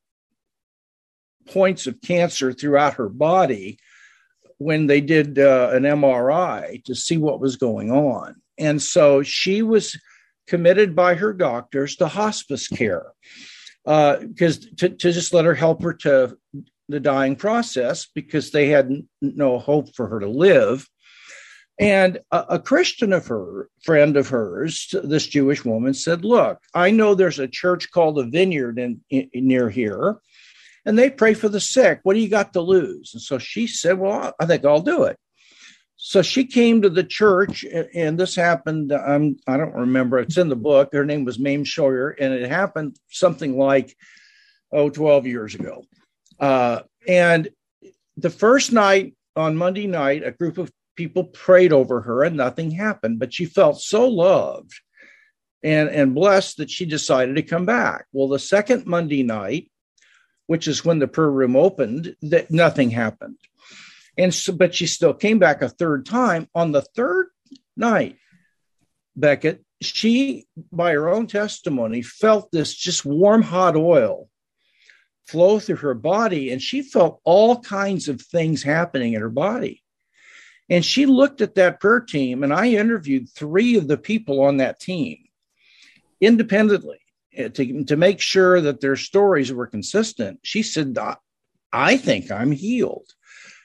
points 1.47 1.87
of 1.87 2.01
cancer 2.01 2.53
throughout 2.53 2.95
her 2.95 3.09
body 3.09 3.79
when 4.59 4.87
they 4.87 5.01
did 5.01 5.39
uh, 5.39 5.71
an 5.73 5.83
MRI 5.83 6.83
to 6.85 6.95
see 6.95 7.17
what 7.17 7.41
was 7.41 7.57
going 7.57 7.91
on. 7.91 8.37
And 8.59 8.81
so 8.81 9.23
she 9.23 9.63
was 9.63 9.99
committed 10.47 10.95
by 10.95 11.15
her 11.15 11.33
doctors 11.33 11.97
to 11.97 12.09
hospice 12.09 12.69
care 12.69 13.07
because 13.85 14.65
uh, 14.65 14.69
to, 14.79 14.89
to 14.91 15.13
just 15.13 15.35
let 15.35 15.45
her 15.45 15.55
help 15.55 15.83
her 15.83 15.93
to 15.93 16.39
the 16.89 17.01
dying 17.01 17.37
process 17.37 18.07
because 18.15 18.51
they 18.51 18.69
had 18.69 18.91
no 19.21 19.59
hope 19.59 19.95
for 19.95 20.09
her 20.09 20.21
to 20.21 20.29
live. 20.29 20.89
And 21.79 22.21
a, 22.31 22.45
a, 22.51 22.59
Christian 22.61 23.13
of 23.13 23.27
her, 23.27 23.69
friend 23.83 24.17
of 24.17 24.29
hers, 24.29 24.95
this 25.03 25.27
Jewish 25.27 25.65
woman 25.65 25.93
said, 25.93 26.25
Look, 26.25 26.61
I 26.73 26.93
know 26.93 27.15
there's 27.15 27.41
a 27.41 27.49
church 27.49 27.91
called 27.91 28.17
the 28.17 28.25
Vineyard 28.25 28.79
in, 28.79 29.01
in, 29.11 29.29
near 29.35 29.69
here, 29.71 30.19
and 30.85 30.97
they 30.97 31.11
pray 31.11 31.35
for 31.35 31.49
the 31.49 31.61
sick. 31.61 32.01
What 32.05 32.15
do 32.15 32.21
you 32.21 32.29
got 32.29 32.53
to 32.53 32.61
lose? 32.61 33.11
And 33.15 33.23
so 33.23 33.39
she 33.39 33.67
said, 33.67 33.99
Well, 33.99 34.33
I 34.39 34.47
think 34.47 34.65
I'll 34.65 34.83
do 34.83 35.05
it. 35.05 35.19
So 35.97 36.23
she 36.23 36.45
came 36.45 36.83
to 36.83 36.91
the 36.91 37.03
church, 37.03 37.65
and 37.95 38.19
this 38.19 38.37
happened. 38.37 38.93
Um, 38.93 39.37
I 39.47 39.57
don't 39.57 39.75
remember. 39.75 40.19
It's 40.19 40.37
in 40.37 40.49
the 40.49 40.57
book. 40.57 40.91
Her 40.93 41.05
name 41.05 41.25
was 41.25 41.39
Mame 41.39 41.65
Scheuer, 41.65 42.15
and 42.21 42.33
it 42.35 42.49
happened 42.49 42.99
something 43.09 43.57
like, 43.57 43.97
oh, 44.71 44.91
12 44.91 45.27
years 45.27 45.55
ago. 45.55 45.85
Uh, 46.39 46.81
and 47.09 47.49
the 48.17 48.31
first 48.31 48.73
night 48.73 49.15
on 49.35 49.57
Monday 49.57 49.87
night, 49.87 50.23
a 50.25 50.31
group 50.31 50.59
of 50.59 50.71
people 50.97 51.25
prayed 51.25 51.73
over 51.73 52.01
her, 52.03 52.23
and 52.23 52.37
nothing 52.37 52.71
happened. 52.71 53.19
But 53.19 53.33
she 53.33 53.45
felt 53.45 53.81
so 53.81 54.09
loved 54.09 54.73
and, 55.63 55.89
and 55.89 56.15
blessed 56.15 56.59
that 56.59 56.71
she 56.71 56.85
decided 56.85 57.37
to 57.37 57.43
come 57.43 57.67
back. 57.67 58.07
Well, 58.13 58.29
the 58.29 58.39
second 58.39 58.87
Monday 58.87 59.23
night, 59.23 59.71
which 60.47 60.69
is 60.69 60.85
when 60.85 60.99
the 60.99 61.09
prayer 61.09 61.31
room 61.31 61.57
opened, 61.57 62.17
that 62.23 62.51
nothing 62.51 62.91
happened. 62.91 63.37
And 64.17 64.33
so, 64.33 64.53
but 64.53 64.75
she 64.75 64.87
still 64.87 65.15
came 65.15 65.39
back 65.39 65.63
a 65.63 65.69
third 65.69 66.07
time. 66.07 66.49
On 66.55 66.73
the 66.73 66.83
third 66.83 67.29
night, 67.77 68.17
Becket, 69.17 69.65
she, 69.81 70.47
by 70.73 70.93
her 70.93 71.09
own 71.09 71.27
testimony, 71.27 72.03
felt 72.03 72.51
this 72.51 72.75
just 72.75 73.05
warm, 73.05 73.43
hot 73.43 73.77
oil 73.77 74.29
flow 75.27 75.59
through 75.59 75.77
her 75.77 75.95
body, 75.95 76.51
and 76.51 76.61
she 76.61 76.83
felt 76.83 77.21
all 77.25 77.61
kinds 77.61 78.09
of 78.09 78.21
things 78.21 78.63
happening 78.63 79.15
in 79.15 79.21
her 79.21 79.31
body. 79.31 79.83
And 80.71 80.85
she 80.85 81.07
looked 81.07 81.41
at 81.41 81.57
that 81.57 81.81
prayer 81.81 82.01
team, 82.01 82.43
and 82.43 82.53
I 82.53 82.69
interviewed 82.69 83.29
three 83.29 83.77
of 83.77 83.87
the 83.87 83.99
people 83.99 84.43
on 84.43 84.59
that 84.59 84.81
team 84.81 85.19
independently 86.21 87.01
eh, 87.37 87.49
to, 87.49 87.85
to 87.85 87.97
make 87.97 88.21
sure 88.21 88.61
that 88.61 88.81
their 88.81 88.97
stories 88.97 89.53
were 89.53 89.67
consistent. 89.67 90.41
She 90.43 90.63
said, 90.63 90.97
I 91.73 91.97
think 91.97 92.31
I'm 92.31 92.53
healed 92.53 93.13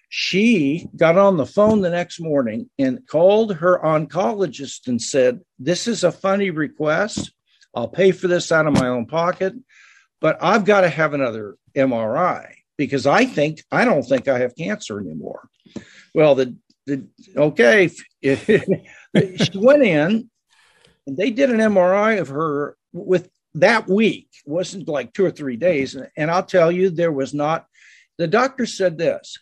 she 0.09 0.89
got 0.95 1.17
on 1.17 1.37
the 1.37 1.45
phone 1.45 1.81
the 1.81 1.89
next 1.91 2.19
morning 2.19 2.69
and 2.79 3.07
called 3.07 3.55
her 3.55 3.79
oncologist 3.79 4.87
and 4.87 4.99
said, 4.99 5.41
This 5.59 5.87
is 5.87 6.03
a 6.03 6.11
funny 6.11 6.49
request. 6.49 7.31
I'll 7.75 7.87
pay 7.87 8.11
for 8.11 8.27
this 8.27 8.51
out 8.51 8.65
of 8.65 8.73
my 8.73 8.87
own 8.87 9.05
pocket, 9.05 9.53
but 10.19 10.39
I've 10.41 10.65
got 10.65 10.81
to 10.81 10.89
have 10.89 11.13
another 11.13 11.55
MRI 11.75 12.55
because 12.75 13.05
I 13.05 13.25
think, 13.25 13.63
I 13.71 13.85
don't 13.85 14.01
think 14.01 14.27
I 14.27 14.39
have 14.39 14.55
cancer 14.55 14.99
anymore. 14.99 15.47
Well, 16.15 16.33
the, 16.33 16.45
the 16.45 16.68
okay, 17.35 17.89
she 18.21 18.67
went 19.55 19.83
in 19.83 20.29
and 21.07 21.17
they 21.17 21.31
did 21.31 21.49
an 21.49 21.57
MRI 21.57 22.19
of 22.19 22.29
her 22.29 22.77
with 22.93 23.29
that 23.55 23.87
week, 23.87 24.29
it 24.45 24.49
wasn't 24.49 24.87
like 24.87 25.13
two 25.13 25.25
or 25.25 25.31
three 25.31 25.57
days. 25.57 25.97
And 26.15 26.29
I'll 26.31 26.43
tell 26.43 26.71
you, 26.71 26.89
there 26.89 27.11
was 27.11 27.33
not, 27.33 27.65
the 28.17 28.27
doctor 28.27 28.65
said 28.65 28.97
this 28.97 29.37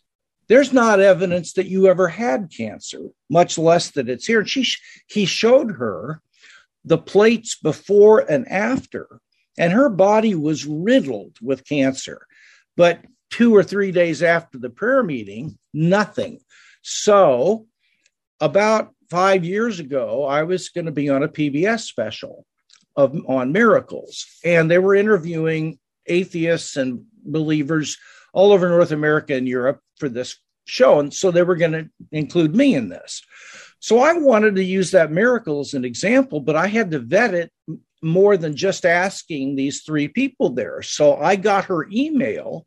there's 0.47 0.71
not 0.71 1.01
evidence 1.01 1.53
that 1.53 1.67
you 1.67 1.87
ever 1.87 2.07
had 2.07 2.51
cancer, 2.55 2.99
much 3.29 3.57
less 3.57 3.91
that 3.91 4.07
it's 4.07 4.25
here. 4.25 4.39
And 4.39 4.49
she, 4.49 4.65
he 5.07 5.25
showed 5.25 5.71
her 5.71 6.21
the 6.85 6.97
plates 6.97 7.55
before 7.55 8.19
and 8.19 8.47
after, 8.47 9.19
and 9.57 9.73
her 9.73 9.89
body 9.89 10.35
was 10.35 10.65
riddled 10.65 11.35
with 11.41 11.67
cancer. 11.67 12.25
But 12.77 13.01
two 13.29 13.53
or 13.53 13.63
three 13.63 13.91
days 13.91 14.23
after 14.23 14.57
the 14.57 14.69
prayer 14.69 15.03
meeting, 15.03 15.57
nothing. 15.73 16.39
So, 16.89 17.65
about 18.39 18.93
five 19.09 19.43
years 19.43 19.81
ago, 19.81 20.23
I 20.23 20.43
was 20.43 20.69
going 20.69 20.85
to 20.85 20.91
be 20.93 21.09
on 21.09 21.21
a 21.21 21.27
PBS 21.27 21.81
special 21.81 22.45
of 22.95 23.13
on 23.27 23.51
miracles, 23.51 24.25
and 24.45 24.71
they 24.71 24.77
were 24.77 24.95
interviewing 24.95 25.79
atheists 26.05 26.77
and 26.77 27.03
believers 27.25 27.97
all 28.31 28.53
over 28.53 28.69
North 28.69 28.91
America 28.91 29.33
and 29.33 29.49
Europe 29.49 29.81
for 29.97 30.07
this 30.07 30.37
show. 30.63 31.01
And 31.01 31.13
so 31.13 31.29
they 31.29 31.43
were 31.43 31.57
going 31.57 31.73
to 31.73 31.89
include 32.13 32.55
me 32.55 32.73
in 32.73 32.87
this. 32.87 33.21
So 33.79 33.99
I 33.99 34.13
wanted 34.13 34.55
to 34.55 34.63
use 34.63 34.91
that 34.91 35.11
miracle 35.11 35.59
as 35.59 35.73
an 35.73 35.83
example, 35.83 36.39
but 36.39 36.55
I 36.55 36.67
had 36.67 36.91
to 36.91 36.99
vet 36.99 37.33
it 37.33 37.51
more 38.01 38.37
than 38.37 38.55
just 38.55 38.85
asking 38.85 39.57
these 39.57 39.81
three 39.81 40.07
people 40.07 40.51
there. 40.51 40.81
So 40.83 41.17
I 41.17 41.35
got 41.35 41.65
her 41.65 41.89
email 41.91 42.65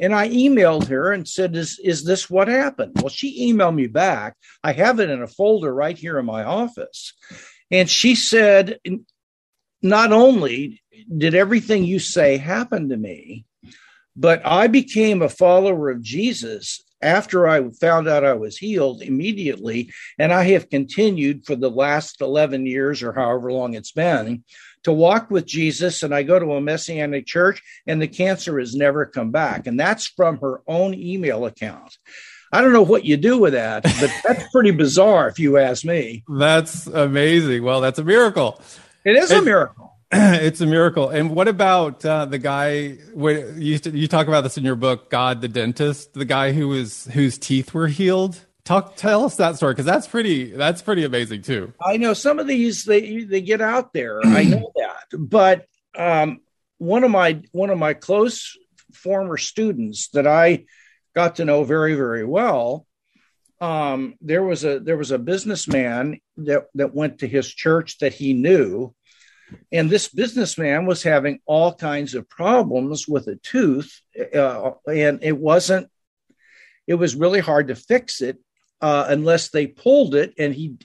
and 0.00 0.14
I 0.14 0.30
emailed 0.30 0.88
her 0.88 1.12
and 1.12 1.28
said, 1.28 1.54
Is, 1.54 1.78
is 1.82 2.04
this 2.04 2.30
what 2.30 2.48
happened? 2.48 2.96
Well, 2.96 3.10
she 3.10 3.52
emailed 3.52 3.74
me 3.74 3.86
back. 3.86 4.34
I 4.64 4.72
have 4.72 4.98
it 4.98 5.10
in 5.10 5.22
a 5.22 5.26
folder 5.26 5.72
right 5.72 5.96
here 5.96 6.18
in 6.18 6.24
my 6.24 6.42
office. 6.42 7.12
And 7.70 7.88
she 7.88 8.14
said, 8.14 8.78
Not 9.82 10.12
only 10.12 10.82
did 11.16 11.34
everything 11.34 11.84
you 11.84 11.98
say 11.98 12.38
happen 12.38 12.88
to 12.88 12.96
me, 12.96 13.44
but 14.16 14.40
I 14.44 14.66
became 14.66 15.22
a 15.22 15.28
follower 15.28 15.90
of 15.90 16.02
Jesus 16.02 16.82
after 17.02 17.46
I 17.46 17.70
found 17.80 18.08
out 18.08 18.24
I 18.24 18.34
was 18.34 18.58
healed 18.58 19.02
immediately. 19.02 19.92
And 20.18 20.32
I 20.32 20.44
have 20.44 20.70
continued 20.70 21.46
for 21.46 21.56
the 21.56 21.70
last 21.70 22.20
11 22.20 22.66
years 22.66 23.02
or 23.02 23.12
however 23.12 23.52
long 23.52 23.74
it's 23.74 23.92
been 23.92 24.44
to 24.84 24.92
walk 24.92 25.30
with 25.30 25.46
Jesus. 25.46 26.02
And 26.02 26.14
I 26.14 26.22
go 26.22 26.38
to 26.38 26.52
a 26.54 26.60
Messianic 26.60 27.26
church 27.26 27.62
and 27.86 28.00
the 28.00 28.08
cancer 28.08 28.58
has 28.58 28.74
never 28.74 29.06
come 29.06 29.30
back. 29.30 29.66
And 29.66 29.78
that's 29.78 30.06
from 30.06 30.38
her 30.38 30.62
own 30.66 30.94
email 30.94 31.46
account. 31.46 31.96
I 32.52 32.60
don't 32.60 32.72
know 32.72 32.82
what 32.82 33.04
you 33.04 33.16
do 33.16 33.38
with 33.38 33.52
that, 33.52 33.84
but 33.84 34.12
that's 34.24 34.44
pretty 34.52 34.72
bizarre 34.72 35.28
if 35.28 35.38
you 35.38 35.56
ask 35.56 35.84
me. 35.84 36.24
That's 36.28 36.86
amazing. 36.88 37.62
Well, 37.62 37.80
that's 37.80 37.98
a 37.98 38.04
miracle. 38.04 38.60
It 39.04 39.16
is 39.16 39.30
a 39.30 39.42
miracle. 39.42 39.86
It's 40.12 40.60
a 40.60 40.66
miracle. 40.66 41.08
And 41.08 41.30
what 41.30 41.46
about 41.46 42.04
uh, 42.04 42.24
the 42.24 42.38
guy? 42.38 42.94
What, 43.14 43.54
you 43.54 43.78
you 43.84 44.08
talk 44.08 44.26
about 44.26 44.40
this 44.40 44.58
in 44.58 44.64
your 44.64 44.74
book, 44.74 45.08
God 45.08 45.40
the 45.40 45.46
dentist, 45.46 46.14
the 46.14 46.24
guy 46.24 46.50
who 46.50 46.66
was 46.66 47.04
whose 47.12 47.38
teeth 47.38 47.72
were 47.72 47.86
healed. 47.86 48.44
Talk, 48.70 48.94
tell 48.94 49.24
us 49.24 49.34
that 49.34 49.56
story 49.56 49.72
because 49.72 49.84
that's 49.84 50.06
pretty. 50.06 50.52
That's 50.52 50.80
pretty 50.80 51.02
amazing 51.04 51.42
too. 51.42 51.72
I 51.84 51.96
know 51.96 52.14
some 52.14 52.38
of 52.38 52.46
these 52.46 52.84
they 52.84 53.24
they 53.24 53.40
get 53.40 53.60
out 53.60 53.92
there. 53.92 54.24
I 54.24 54.44
know 54.44 54.70
that, 54.76 55.06
but 55.18 55.66
um, 55.98 56.38
one 56.78 57.02
of 57.02 57.10
my 57.10 57.42
one 57.50 57.70
of 57.70 57.78
my 57.78 57.94
close 57.94 58.56
former 58.92 59.38
students 59.38 60.10
that 60.10 60.28
I 60.28 60.66
got 61.16 61.36
to 61.36 61.44
know 61.44 61.64
very 61.64 61.94
very 61.94 62.24
well. 62.24 62.86
Um, 63.60 64.14
there 64.20 64.44
was 64.44 64.64
a 64.64 64.78
there 64.78 64.96
was 64.96 65.10
a 65.10 65.18
businessman 65.18 66.20
that 66.36 66.66
that 66.76 66.94
went 66.94 67.18
to 67.18 67.26
his 67.26 67.52
church 67.52 67.98
that 67.98 68.14
he 68.14 68.34
knew 68.34 68.94
and 69.72 69.90
this 69.90 70.06
businessman 70.06 70.86
was 70.86 71.02
having 71.02 71.40
all 71.44 71.74
kinds 71.74 72.14
of 72.14 72.28
problems 72.28 73.08
with 73.08 73.26
a 73.26 73.34
tooth, 73.34 74.00
uh, 74.32 74.70
and 74.86 75.24
it 75.24 75.36
wasn't. 75.36 75.90
It 76.86 76.94
was 76.94 77.16
really 77.16 77.40
hard 77.40 77.66
to 77.66 77.74
fix 77.74 78.20
it 78.20 78.38
uh, 78.80 79.06
unless 79.08 79.50
they 79.50 79.66
pulled 79.66 80.14
it, 80.14 80.34
and 80.38 80.54
he 80.54 80.76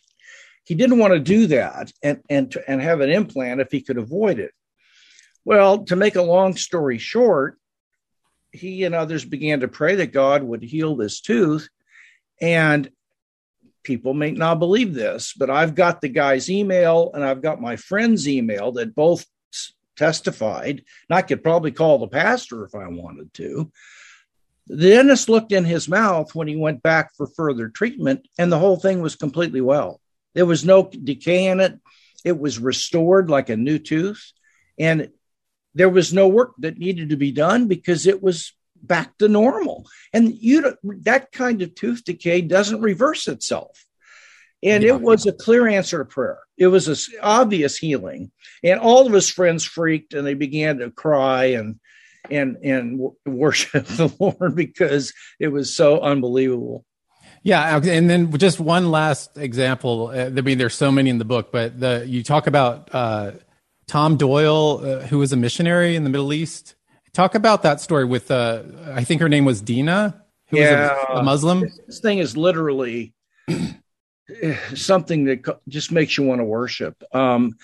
he 0.64 0.75
didn't 0.75 1.00
want 1.00 1.14
to 1.14 1.20
do 1.20 1.48
that 1.48 1.92
and 2.02 2.22
and 2.30 2.52
to, 2.52 2.70
and 2.70 2.82
have 2.82 3.02
an 3.02 3.10
implant 3.10 3.62
if 3.62 3.72
he 3.72 3.82
could 3.82 3.98
avoid 3.98 4.40
it. 4.40 4.52
Well, 5.44 5.86
to 5.86 5.96
make 5.96 6.16
a 6.16 6.22
long 6.22 6.56
story 6.56 6.98
short, 6.98 7.58
he 8.52 8.84
and 8.84 8.96
others 8.96 9.24
began 9.24 9.60
to 9.60 9.68
pray 9.68 9.96
that 9.96 10.12
God 10.12 10.44
would 10.44 10.64
heal 10.64 10.96
this 10.96 11.22
tooth, 11.22 11.70
and 12.42 12.90
people 13.86 14.14
may 14.14 14.32
not 14.32 14.60
believe 14.60 14.94
this, 14.94 15.34
but 15.38 15.50
I've 15.50 15.75
got 15.75 16.02
the 16.02 16.10
guy's 16.10 16.50
email 16.50 17.12
and 17.14 17.24
I've 17.24 17.42
got 17.42 17.62
my 17.62 17.75
friend's 17.78 18.28
email 18.28 18.74
that 18.74 18.96
both 18.96 19.25
testified. 19.96 20.84
And 21.10 21.18
I 21.18 21.22
could 21.22 21.44
probably 21.44 21.72
call 21.72 22.00
the 22.00 22.08
pastor 22.08 22.66
if 22.66 22.75
I 22.75 22.88
wanted 22.88 23.34
to. 23.36 23.72
The 24.68 24.90
dentist 24.90 25.30
looked 25.30 25.52
in 25.52 25.64
his 25.64 25.88
mouth 25.88 26.34
when 26.34 26.48
he 26.48 26.56
went 26.56 26.82
back 26.82 27.16
for 27.16 27.28
further 27.28 27.70
treatment, 27.70 28.28
and 28.38 28.52
the 28.52 28.60
whole 28.60 28.78
thing 28.78 29.02
was 29.02 29.16
completely 29.16 29.62
well. 29.62 30.02
There 30.34 30.46
was 30.46 30.66
no 30.66 30.90
decay 30.90 31.46
in 31.48 31.60
it. 31.60 31.80
It 32.24 32.38
was 32.40 32.60
restored 32.60 33.30
like 33.30 33.50
a 33.50 33.56
new 33.56 33.80
tooth. 33.80 34.32
And 34.78 35.10
there 35.74 35.90
was 35.90 36.14
no 36.14 36.28
work 36.28 36.54
that 36.60 36.78
needed 36.78 37.10
to 37.10 37.18
be 37.18 37.32
done 37.32 37.68
because 37.68 38.08
it 38.08 38.22
was 38.22 38.54
back 38.82 39.18
to 39.18 39.28
normal. 39.28 39.88
And 40.14 40.34
you 40.34 40.76
that 41.02 41.32
kind 41.32 41.62
of 41.62 41.76
tooth 41.76 42.04
decay 42.04 42.42
doesn't 42.42 42.82
reverse 42.82 43.28
itself. 43.28 43.86
And 44.64 44.84
yeah. 44.84 44.96
it 44.96 45.02
was 45.02 45.26
a 45.26 45.34
clear 45.34 45.68
answer 45.68 46.00
to 46.00 46.06
prayer. 46.06 46.40
It 46.58 46.68
was 46.68 46.88
an 46.88 47.20
obvious 47.22 47.78
healing. 47.78 48.32
And 48.64 48.80
all 48.80 49.06
of 49.06 49.14
his 49.14 49.30
friends 49.30 49.64
freaked 49.64 50.14
and 50.14 50.26
they 50.26 50.34
began 50.34 50.80
to 50.80 50.92
cry 50.92 51.46
and 51.46 51.80
and 52.32 52.58
and 52.63 53.00
worship 53.25 53.86
the 53.86 54.13
Lord 54.20 54.55
because 54.55 55.13
it 55.39 55.50
was 55.50 55.75
so 55.75 56.00
unbelievable. 56.01 56.86
Yeah, 57.44 57.77
and 57.77 58.10
then 58.10 58.36
just 58.38 58.60
one 58.60 58.89
last 58.89 59.38
example. 59.38 60.08
Uh, 60.08 60.25
I 60.25 60.41
mean, 60.41 60.58
there's 60.58 60.74
so 60.74 60.91
many 60.91 61.12
in 61.12 61.20
the 61.20 61.25
book, 61.25 61.51
but 61.51 61.79
the 61.79 62.03
you 62.08 62.24
talk 62.24 62.48
about 62.48 62.89
uh, 62.91 63.34
Tom 63.88 64.17
Doyle, 64.17 64.82
uh, 64.84 65.00
who 65.08 65.20
was 65.20 65.32
a 65.32 65.36
missionary 65.36 65.96
in 65.96 66.03
the 66.03 66.10
Middle 66.10 66.34
East, 66.34 66.75
Talk 67.15 67.34
about 67.34 67.63
that 67.63 67.79
story 67.79 68.03
with, 68.03 68.29
uh, 68.29 68.63
I 68.94 69.05
think 69.05 69.22
her 69.22 69.29
name 69.29 69.46
was 69.46 69.62
Dina, 69.62 70.22
who 70.50 70.58
yeah, 70.58 70.94
was 70.94 71.05
a, 71.12 71.13
a 71.13 71.24
Muslim. 71.24 71.62
This 71.88 72.01
thing 72.01 72.17
is 72.17 72.36
literally 72.36 73.13
something 74.75 75.24
that 75.24 75.60
just 75.70 75.94
makes 75.94 76.17
you 76.17 76.25
want 76.25 76.41
to 76.41 76.44
worship. 76.44 77.01
Um, 77.13 77.55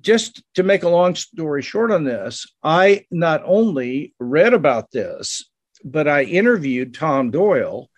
just 0.00 0.42
to 0.54 0.62
make 0.62 0.82
a 0.82 0.88
long 0.88 1.14
story 1.14 1.62
short 1.62 1.90
on 1.90 2.04
this, 2.04 2.46
I 2.62 3.06
not 3.10 3.42
only 3.44 4.14
read 4.18 4.54
about 4.54 4.90
this, 4.90 5.48
but 5.84 6.08
I 6.08 6.22
interviewed 6.22 6.94
Tom 6.94 7.30
Doyle 7.30 7.88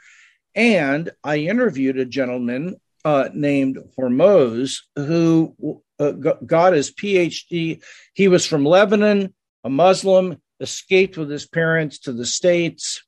and 0.54 1.10
I 1.22 1.38
interviewed 1.38 1.98
a 1.98 2.04
gentleman 2.04 2.76
uh, 3.04 3.28
named 3.32 3.78
Hormoz 3.96 4.80
who 4.96 5.82
uh, 5.98 6.12
got 6.12 6.72
his 6.72 6.92
PhD. 6.92 7.82
He 8.14 8.28
was 8.28 8.46
from 8.46 8.64
Lebanon, 8.64 9.34
a 9.64 9.70
Muslim 9.70 10.40
escaped 10.60 11.16
with 11.16 11.30
his 11.30 11.46
parents 11.46 12.00
to 12.00 12.12
the 12.12 12.26
States, 12.26 13.02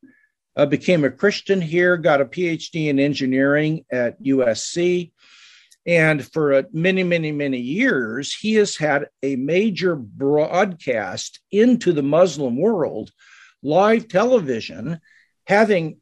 uh, 0.57 0.67
became 0.67 1.05
a 1.05 1.11
Christian 1.11 1.61
here, 1.61 1.97
got 1.97 2.21
a 2.21 2.25
PhD 2.25 2.89
in 2.89 2.99
engineering 2.99 3.85
at 3.91 4.23
USC. 4.23 5.13
And 5.87 6.25
for 6.33 6.53
uh, 6.53 6.63
many, 6.73 7.03
many, 7.03 7.33
many 7.33 7.59
years, 7.59 8.35
he 8.35 8.55
has 8.55 8.77
had 8.77 9.07
a 9.23 9.37
major 9.37 9.97
broadcast 9.97 11.41
into 11.51 11.93
the 11.93 12.03
Muslim 12.03 12.57
world, 12.57 13.11
live 13.63 14.09
television, 14.09 15.01
having 15.47 15.99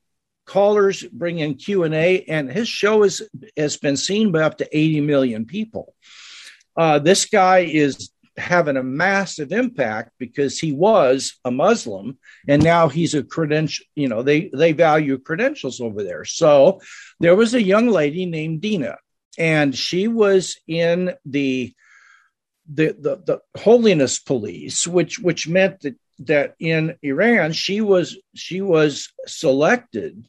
callers 0.46 1.02
bring 1.04 1.40
in 1.40 1.54
q&a 1.54 2.22
and 2.22 2.50
his 2.50 2.66
show 2.66 3.02
is, 3.02 3.20
has 3.54 3.76
been 3.76 3.98
seen 3.98 4.32
by 4.32 4.40
up 4.40 4.56
to 4.56 4.76
80 4.76 5.02
million 5.02 5.44
people 5.44 5.94
uh, 6.78 6.98
this 6.98 7.26
guy 7.26 7.58
is 7.58 8.10
having 8.38 8.76
a 8.76 8.82
massive 8.82 9.52
impact 9.52 10.12
because 10.18 10.58
he 10.58 10.72
was 10.72 11.38
a 11.44 11.50
Muslim 11.50 12.18
and 12.46 12.62
now 12.62 12.88
he's 12.88 13.14
a 13.14 13.22
credential, 13.22 13.84
you 13.96 14.08
know, 14.08 14.22
they, 14.22 14.48
they 14.54 14.72
value 14.72 15.18
credentials 15.18 15.80
over 15.80 16.04
there. 16.04 16.24
So 16.24 16.80
there 17.18 17.34
was 17.36 17.54
a 17.54 17.62
young 17.62 17.88
lady 17.88 18.26
named 18.26 18.60
Dina 18.60 18.96
and 19.38 19.74
she 19.74 20.08
was 20.08 20.58
in 20.66 21.14
the, 21.24 21.72
the, 22.68 22.96
the, 22.98 23.22
the 23.24 23.40
holiness 23.58 24.18
police, 24.18 24.86
which, 24.86 25.18
which 25.18 25.48
meant 25.48 25.80
that, 25.80 25.96
that 26.20 26.54
in 26.58 26.96
Iran, 27.02 27.52
she 27.52 27.80
was, 27.80 28.18
she 28.34 28.60
was 28.60 29.10
selected 29.26 30.28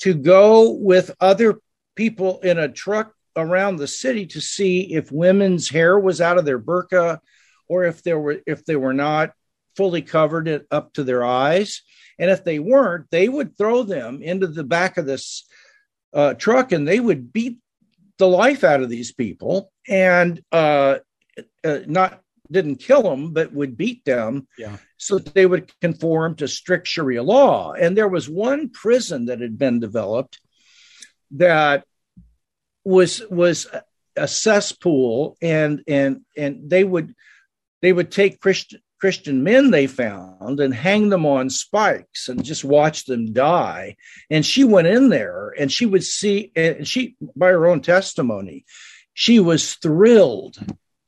to 0.00 0.14
go 0.14 0.70
with 0.70 1.14
other 1.20 1.58
people 1.94 2.40
in 2.40 2.58
a 2.58 2.68
truck 2.68 3.12
around 3.36 3.76
the 3.76 3.86
city 3.86 4.26
to 4.26 4.40
see 4.40 4.94
if 4.94 5.12
women's 5.12 5.68
hair 5.68 5.98
was 5.98 6.20
out 6.20 6.38
of 6.38 6.44
their 6.44 6.58
burqa 6.58 7.18
or 7.68 7.84
if 7.84 8.02
there 8.02 8.18
were 8.18 8.40
if 8.46 8.64
they 8.64 8.76
were 8.76 8.92
not 8.92 9.32
fully 9.76 10.02
covered 10.02 10.48
it 10.48 10.66
up 10.70 10.92
to 10.92 11.04
their 11.04 11.24
eyes. 11.24 11.82
And 12.18 12.30
if 12.30 12.44
they 12.44 12.58
weren't 12.58 13.06
they 13.10 13.28
would 13.28 13.56
throw 13.56 13.82
them 13.82 14.22
into 14.22 14.46
the 14.46 14.64
back 14.64 14.98
of 14.98 15.06
this 15.06 15.46
uh, 16.12 16.34
truck 16.34 16.72
and 16.72 16.86
they 16.86 17.00
would 17.00 17.32
beat 17.32 17.58
the 18.22 18.28
life 18.28 18.62
out 18.62 18.80
of 18.80 18.88
these 18.88 19.10
people 19.12 19.72
and 19.88 20.40
uh, 20.52 20.98
uh, 21.64 21.78
not 21.88 22.20
didn't 22.48 22.76
kill 22.76 23.02
them 23.02 23.32
but 23.32 23.52
would 23.52 23.76
beat 23.76 24.04
them 24.04 24.46
yeah. 24.56 24.76
so 24.96 25.18
they 25.18 25.44
would 25.44 25.72
conform 25.80 26.36
to 26.36 26.46
strict 26.46 26.86
sharia 26.86 27.20
law 27.20 27.72
and 27.72 27.96
there 27.96 28.06
was 28.06 28.28
one 28.28 28.68
prison 28.68 29.26
that 29.26 29.40
had 29.40 29.58
been 29.58 29.80
developed 29.80 30.38
that 31.32 31.84
was 32.84 33.20
was 33.28 33.66
a 34.14 34.28
cesspool 34.28 35.36
and 35.42 35.82
and 35.88 36.20
and 36.36 36.70
they 36.70 36.84
would 36.84 37.16
they 37.80 37.92
would 37.92 38.12
take 38.12 38.38
christian 38.38 38.80
christian 39.02 39.42
men 39.42 39.72
they 39.72 39.88
found 39.88 40.60
and 40.60 40.72
hang 40.72 41.08
them 41.08 41.26
on 41.26 41.50
spikes 41.50 42.28
and 42.28 42.44
just 42.44 42.62
watch 42.62 43.04
them 43.04 43.32
die. 43.32 43.96
And 44.30 44.46
she 44.46 44.62
went 44.62 44.86
in 44.86 45.08
there 45.08 45.52
and 45.58 45.72
she 45.72 45.86
would 45.86 46.04
see 46.04 46.52
and 46.54 46.86
she 46.86 47.16
by 47.34 47.48
her 47.48 47.66
own 47.66 47.80
testimony 47.80 48.64
she 49.12 49.40
was 49.40 49.74
thrilled 49.74 50.56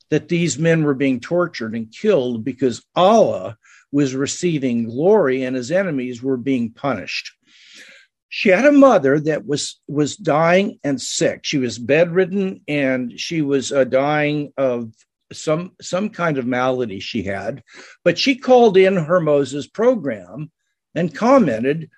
that 0.09 0.27
these 0.27 0.59
men 0.59 0.83
were 0.83 0.93
being 0.93 1.21
tortured 1.21 1.73
and 1.73 1.89
killed 1.89 2.43
because 2.43 2.83
allah 2.97 3.57
was 3.93 4.13
receiving 4.13 4.89
glory 4.89 5.43
and 5.43 5.55
his 5.55 5.71
enemies 5.71 6.21
were 6.21 6.35
being 6.35 6.71
punished. 6.71 7.31
She 8.27 8.49
had 8.49 8.65
a 8.65 8.73
mother 8.73 9.21
that 9.21 9.45
was 9.45 9.79
was 9.87 10.17
dying 10.17 10.79
and 10.83 11.01
sick. 11.01 11.45
She 11.45 11.59
was 11.59 11.79
bedridden 11.79 12.59
and 12.67 13.17
she 13.17 13.41
was 13.41 13.71
uh, 13.71 13.85
dying 13.85 14.51
of 14.57 14.91
some 15.33 15.71
some 15.81 16.09
kind 16.09 16.37
of 16.37 16.45
malady 16.45 16.99
she 16.99 17.23
had 17.23 17.63
but 18.03 18.17
she 18.17 18.35
called 18.35 18.77
in 18.77 18.95
Hormoz's 18.95 19.67
program 19.67 20.51
and 20.93 21.13
commented 21.13 21.89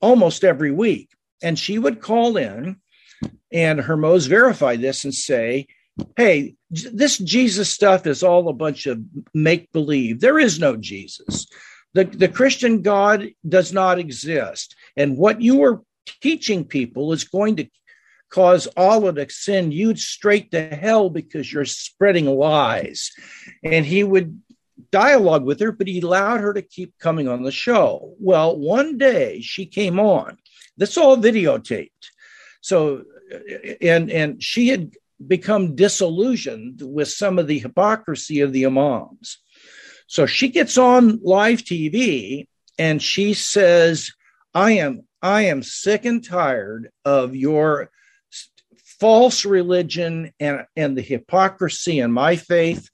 almost 0.00 0.44
every 0.44 0.72
week. 0.72 1.10
And 1.42 1.58
she 1.58 1.78
would 1.78 2.00
call 2.00 2.36
in 2.36 2.76
and 3.52 3.80
Hormoz 3.80 4.26
verified 4.26 4.80
this 4.80 5.04
and 5.04 5.14
say 5.14 5.66
hey 6.16 6.54
this 6.70 7.18
jesus 7.18 7.68
stuff 7.68 8.06
is 8.06 8.22
all 8.22 8.48
a 8.48 8.54
bunch 8.54 8.86
of 8.86 8.98
make 9.34 9.70
believe 9.72 10.20
there 10.20 10.38
is 10.38 10.58
no 10.58 10.76
jesus. 10.76 11.46
The, 11.94 12.04
the 12.04 12.28
Christian 12.28 12.80
God 12.80 13.28
does 13.46 13.72
not 13.74 13.98
exist. 13.98 14.74
And 14.96 15.18
what 15.18 15.42
you 15.42 15.62
are 15.64 15.82
teaching 16.06 16.64
people 16.64 17.12
is 17.12 17.24
going 17.24 17.56
to 17.56 17.68
cause 18.32 18.66
Allah 18.76 19.12
to 19.12 19.28
send 19.30 19.74
you 19.74 19.94
straight 19.94 20.50
to 20.52 20.68
hell 20.68 21.10
because 21.10 21.52
you're 21.52 21.66
spreading 21.66 22.26
lies. 22.26 23.12
And 23.62 23.84
he 23.84 24.02
would 24.02 24.40
dialogue 24.90 25.44
with 25.44 25.60
her, 25.60 25.70
but 25.70 25.86
he 25.86 26.00
allowed 26.00 26.40
her 26.40 26.54
to 26.54 26.62
keep 26.62 26.98
coming 26.98 27.28
on 27.28 27.42
the 27.42 27.52
show. 27.52 28.14
Well, 28.18 28.58
one 28.58 28.96
day 28.96 29.40
she 29.42 29.66
came 29.66 30.00
on. 30.00 30.38
This 30.76 30.96
all 30.96 31.16
videotaped. 31.18 31.90
So, 32.62 33.04
and 33.80 34.10
and 34.10 34.42
she 34.42 34.68
had 34.68 34.94
become 35.24 35.76
disillusioned 35.76 36.80
with 36.82 37.08
some 37.08 37.38
of 37.38 37.46
the 37.46 37.58
hypocrisy 37.58 38.40
of 38.40 38.52
the 38.52 38.66
imams. 38.66 39.38
So 40.06 40.26
she 40.26 40.48
gets 40.48 40.78
on 40.78 41.20
live 41.22 41.62
TV 41.62 42.46
and 42.78 43.02
she 43.02 43.34
says, 43.34 44.10
"I 44.54 44.72
am 44.72 45.02
I 45.20 45.42
am 45.42 45.62
sick 45.62 46.04
and 46.04 46.24
tired 46.24 46.90
of 47.04 47.36
your 47.36 47.91
false 49.02 49.44
religion 49.44 50.30
and, 50.38 50.64
and 50.76 50.96
the 50.96 51.02
hypocrisy 51.02 51.98
in 51.98 52.12
my 52.12 52.36
faith. 52.36 52.88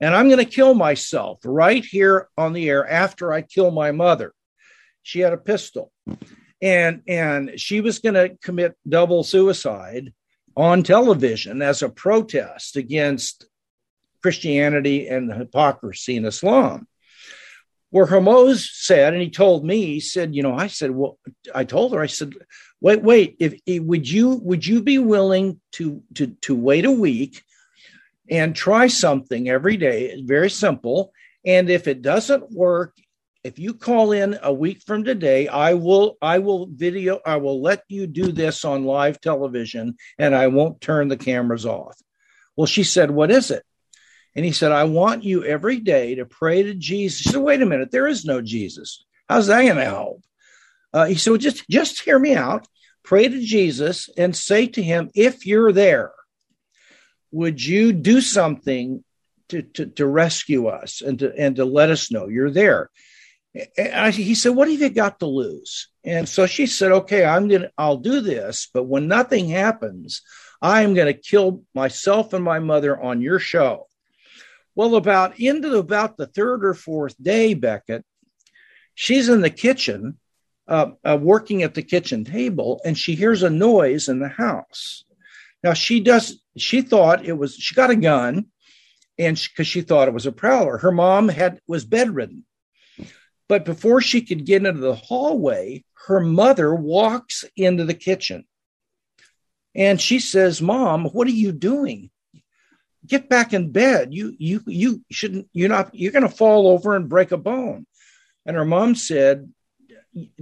And 0.00 0.12
I'm 0.12 0.26
going 0.26 0.44
to 0.44 0.56
kill 0.56 0.74
myself 0.74 1.38
right 1.44 1.84
here 1.84 2.28
on 2.36 2.54
the 2.54 2.68
air 2.68 2.84
after 2.84 3.32
I 3.32 3.42
kill 3.42 3.70
my 3.70 3.92
mother. 3.92 4.32
She 5.04 5.20
had 5.20 5.32
a 5.32 5.36
pistol. 5.38 5.92
And 6.60 7.02
and 7.06 7.52
she 7.54 7.80
was 7.80 8.00
going 8.00 8.16
to 8.16 8.36
commit 8.42 8.76
double 8.88 9.22
suicide 9.22 10.12
on 10.56 10.82
television 10.82 11.62
as 11.62 11.82
a 11.82 11.88
protest 11.88 12.74
against 12.74 13.46
Christianity 14.22 15.06
and 15.06 15.32
hypocrisy 15.32 16.16
in 16.16 16.24
Islam 16.24 16.88
where 17.90 18.06
Hormoz 18.06 18.68
said, 18.72 19.14
and 19.14 19.22
he 19.22 19.30
told 19.30 19.64
me, 19.64 19.86
he 19.86 20.00
said, 20.00 20.34
you 20.34 20.42
know, 20.42 20.54
I 20.54 20.66
said, 20.66 20.90
well, 20.90 21.18
I 21.54 21.64
told 21.64 21.94
her, 21.94 22.00
I 22.00 22.06
said, 22.06 22.34
wait, 22.80 23.02
wait, 23.02 23.36
if, 23.40 23.58
if 23.66 23.82
would 23.82 24.08
you 24.08 24.28
would 24.28 24.66
you 24.66 24.82
be 24.82 24.98
willing 24.98 25.60
to 25.72 26.02
to 26.14 26.28
to 26.42 26.54
wait 26.54 26.84
a 26.84 26.90
week 26.90 27.42
and 28.30 28.54
try 28.54 28.88
something 28.88 29.48
every 29.48 29.76
day? 29.76 30.06
It's 30.06 30.22
very 30.22 30.50
simple. 30.50 31.12
And 31.44 31.70
if 31.70 31.88
it 31.88 32.02
doesn't 32.02 32.50
work, 32.50 32.94
if 33.42 33.58
you 33.58 33.72
call 33.72 34.12
in 34.12 34.38
a 34.42 34.52
week 34.52 34.82
from 34.86 35.04
today, 35.04 35.48
I 35.48 35.74
will 35.74 36.18
I 36.20 36.40
will 36.40 36.66
video, 36.66 37.20
I 37.24 37.36
will 37.36 37.62
let 37.62 37.84
you 37.88 38.06
do 38.06 38.32
this 38.32 38.64
on 38.64 38.84
live 38.84 39.20
television 39.20 39.96
and 40.18 40.34
I 40.34 40.48
won't 40.48 40.80
turn 40.80 41.08
the 41.08 41.16
cameras 41.16 41.64
off. 41.64 41.96
Well, 42.56 42.66
she 42.66 42.84
said, 42.84 43.10
What 43.10 43.30
is 43.30 43.50
it? 43.50 43.62
And 44.38 44.44
he 44.44 44.52
said, 44.52 44.70
I 44.70 44.84
want 44.84 45.24
you 45.24 45.42
every 45.42 45.80
day 45.80 46.14
to 46.14 46.24
pray 46.24 46.62
to 46.62 46.72
Jesus. 46.72 47.22
She 47.22 47.30
said, 47.30 47.42
wait 47.42 47.60
a 47.60 47.66
minute, 47.66 47.90
there 47.90 48.06
is 48.06 48.24
no 48.24 48.40
Jesus. 48.40 49.04
How's 49.28 49.48
that 49.48 49.62
going 49.62 49.74
to 49.74 49.84
help? 49.84 50.22
Uh, 50.92 51.06
he 51.06 51.16
said, 51.16 51.30
well, 51.30 51.38
just, 51.38 51.68
just 51.68 52.02
hear 52.02 52.20
me 52.20 52.36
out. 52.36 52.64
Pray 53.02 53.26
to 53.26 53.40
Jesus 53.40 54.08
and 54.16 54.36
say 54.36 54.68
to 54.68 54.80
him, 54.80 55.10
if 55.12 55.44
you're 55.44 55.72
there, 55.72 56.12
would 57.32 57.60
you 57.60 57.92
do 57.92 58.20
something 58.20 59.02
to, 59.48 59.62
to, 59.62 59.86
to 59.86 60.06
rescue 60.06 60.68
us 60.68 61.00
and 61.00 61.18
to, 61.18 61.36
and 61.36 61.56
to 61.56 61.64
let 61.64 61.90
us 61.90 62.12
know 62.12 62.28
you're 62.28 62.52
there? 62.52 62.90
I, 63.76 64.12
he 64.12 64.36
said, 64.36 64.54
what 64.54 64.70
have 64.70 64.80
you 64.80 64.88
got 64.88 65.18
to 65.18 65.26
lose? 65.26 65.88
And 66.04 66.28
so 66.28 66.46
she 66.46 66.66
said, 66.66 66.92
okay, 66.92 67.24
I'm 67.24 67.48
going 67.48 67.62
to, 67.62 67.72
I'll 67.76 67.96
do 67.96 68.20
this, 68.20 68.68
but 68.72 68.84
when 68.84 69.08
nothing 69.08 69.48
happens, 69.48 70.22
I'm 70.62 70.94
going 70.94 71.12
to 71.12 71.20
kill 71.20 71.64
myself 71.74 72.34
and 72.34 72.44
my 72.44 72.60
mother 72.60 72.96
on 72.96 73.20
your 73.20 73.40
show. 73.40 73.87
Well, 74.78 74.94
about 74.94 75.40
into 75.40 75.76
about 75.76 76.16
the 76.16 76.28
third 76.28 76.64
or 76.64 76.72
fourth 76.72 77.20
day, 77.20 77.54
Becket, 77.54 78.04
she's 78.94 79.28
in 79.28 79.40
the 79.40 79.50
kitchen, 79.50 80.18
uh, 80.68 80.92
uh, 81.04 81.18
working 81.20 81.64
at 81.64 81.74
the 81.74 81.82
kitchen 81.82 82.24
table, 82.24 82.80
and 82.84 82.96
she 82.96 83.16
hears 83.16 83.42
a 83.42 83.50
noise 83.50 84.06
in 84.06 84.20
the 84.20 84.28
house. 84.28 85.02
Now 85.64 85.72
she 85.72 85.98
does. 85.98 86.40
She 86.56 86.82
thought 86.82 87.26
it 87.26 87.32
was. 87.32 87.56
She 87.56 87.74
got 87.74 87.90
a 87.90 87.96
gun, 87.96 88.46
and 89.18 89.34
because 89.36 89.66
she, 89.66 89.80
she 89.80 89.82
thought 89.84 90.06
it 90.06 90.14
was 90.14 90.26
a 90.26 90.30
prowler. 90.30 90.78
Her 90.78 90.92
mom 90.92 91.28
had 91.28 91.60
was 91.66 91.84
bedridden, 91.84 92.44
but 93.48 93.64
before 93.64 94.00
she 94.00 94.22
could 94.22 94.46
get 94.46 94.64
into 94.64 94.80
the 94.80 94.94
hallway, 94.94 95.82
her 96.06 96.20
mother 96.20 96.72
walks 96.72 97.44
into 97.56 97.84
the 97.84 97.94
kitchen, 97.94 98.44
and 99.74 100.00
she 100.00 100.20
says, 100.20 100.62
"Mom, 100.62 101.06
what 101.06 101.26
are 101.26 101.30
you 101.30 101.50
doing?" 101.50 102.10
Get 103.08 103.28
back 103.28 103.52
in 103.52 103.72
bed. 103.72 104.12
You 104.12 104.34
you 104.38 104.62
you 104.66 105.04
shouldn't. 105.10 105.48
You're 105.52 105.68
not. 105.68 105.94
You're 105.94 106.12
going 106.12 106.28
to 106.28 106.28
fall 106.28 106.68
over 106.68 106.94
and 106.94 107.08
break 107.08 107.32
a 107.32 107.36
bone." 107.36 107.86
And 108.46 108.56
her 108.56 108.64
mom 108.64 108.94
said, 108.94 109.52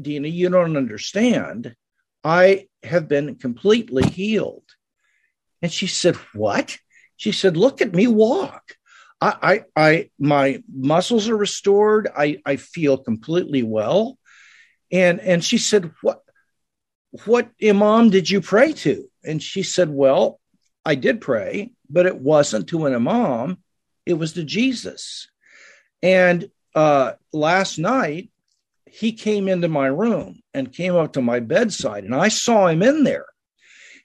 "Dina, 0.00 0.29
you 0.29 0.48
don't 0.48 0.76
understand. 0.76 1.74
I 2.22 2.68
have 2.83 3.09
been 3.09 3.37
completely 3.37 4.07
healed." 4.09 4.64
And 5.62 5.72
she 5.72 5.87
said, 5.87 6.16
"What?" 6.35 6.79
She 7.16 7.33
said, 7.33 7.57
"Look 7.57 7.81
at 7.81 7.94
me 7.94 8.07
walk. 8.07 8.76
I, 9.20 9.64
I, 9.76 9.85
I 9.88 10.11
my 10.18 10.62
muscles 10.70 11.29
are 11.29 11.37
restored. 11.37 12.09
I, 12.16 12.40
I 12.44 12.57
feel 12.57 12.98
completely 12.98 13.62
well." 13.62 14.18
And 14.92 15.20
and 15.20 15.44
she 15.44 15.59
said, 15.59 15.92
"What, 16.02 16.20
what 17.24 17.50
imam 17.62 18.11
did 18.11 18.29
you 18.31 18.40
pray 18.40 18.72
to?" 18.72 19.11
And 19.24 19.42
she 19.42 19.62
said, 19.62 19.88
"Well, 19.88 20.40
I 20.85 20.94
did 20.94 21.20
pray, 21.20 21.72
but 21.88 22.07
it 22.07 22.18
wasn't 22.18 22.68
to 22.68 22.87
an 22.87 22.94
imam, 22.94 23.59
it 24.05 24.14
was 24.14 24.33
to 24.35 24.44
Jesus. 24.44 25.29
And 26.03 26.51
uh, 26.75 27.12
last 27.33 27.79
night, 27.79 28.31
he 28.87 29.12
came 29.12 29.49
into 29.49 29.68
my 29.68 29.87
room 29.87 30.40
and 30.55 30.72
came 30.72 30.94
up 30.94 31.14
to 31.14 31.22
my 31.22 31.40
bedside, 31.40 32.05
and 32.05 32.14
I 32.14 32.29
saw 32.29 32.68
him 32.68 32.83
in 32.83 33.05
there. 33.05 33.27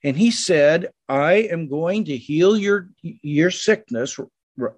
And 0.04 0.17
he 0.17 0.32
said, 0.32 0.89
I 1.08 1.34
am 1.34 1.70
going 1.70 2.06
to 2.06 2.17
heal 2.17 2.58
your, 2.58 2.89
your 3.02 3.52
sickness 3.52 4.20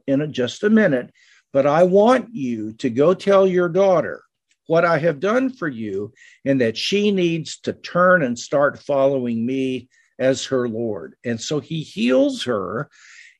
in 0.05 0.21
a, 0.21 0.27
just 0.27 0.63
a 0.63 0.69
minute, 0.69 1.11
but 1.53 1.65
I 1.65 1.83
want 1.83 2.33
you 2.33 2.73
to 2.73 2.89
go 2.89 3.13
tell 3.13 3.47
your 3.47 3.69
daughter 3.69 4.23
what 4.67 4.85
I 4.85 4.97
have 4.97 5.19
done 5.19 5.49
for 5.49 5.67
you 5.67 6.13
and 6.45 6.61
that 6.61 6.77
she 6.77 7.11
needs 7.11 7.59
to 7.61 7.73
turn 7.73 8.23
and 8.23 8.37
start 8.37 8.79
following 8.79 9.45
me 9.45 9.89
as 10.19 10.45
her 10.45 10.67
Lord. 10.67 11.15
And 11.23 11.39
so 11.39 11.59
he 11.59 11.81
heals 11.81 12.43
her, 12.43 12.89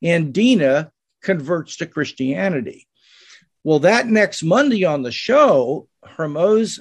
and 0.01 0.33
Dina 0.33 0.91
converts 1.21 1.77
to 1.77 1.86
Christianity. 1.86 2.88
Well, 3.63 3.79
that 3.79 4.07
next 4.07 4.43
Monday 4.43 4.83
on 4.83 5.03
the 5.03 5.12
show, 5.12 5.88
Hormoz 6.05 6.79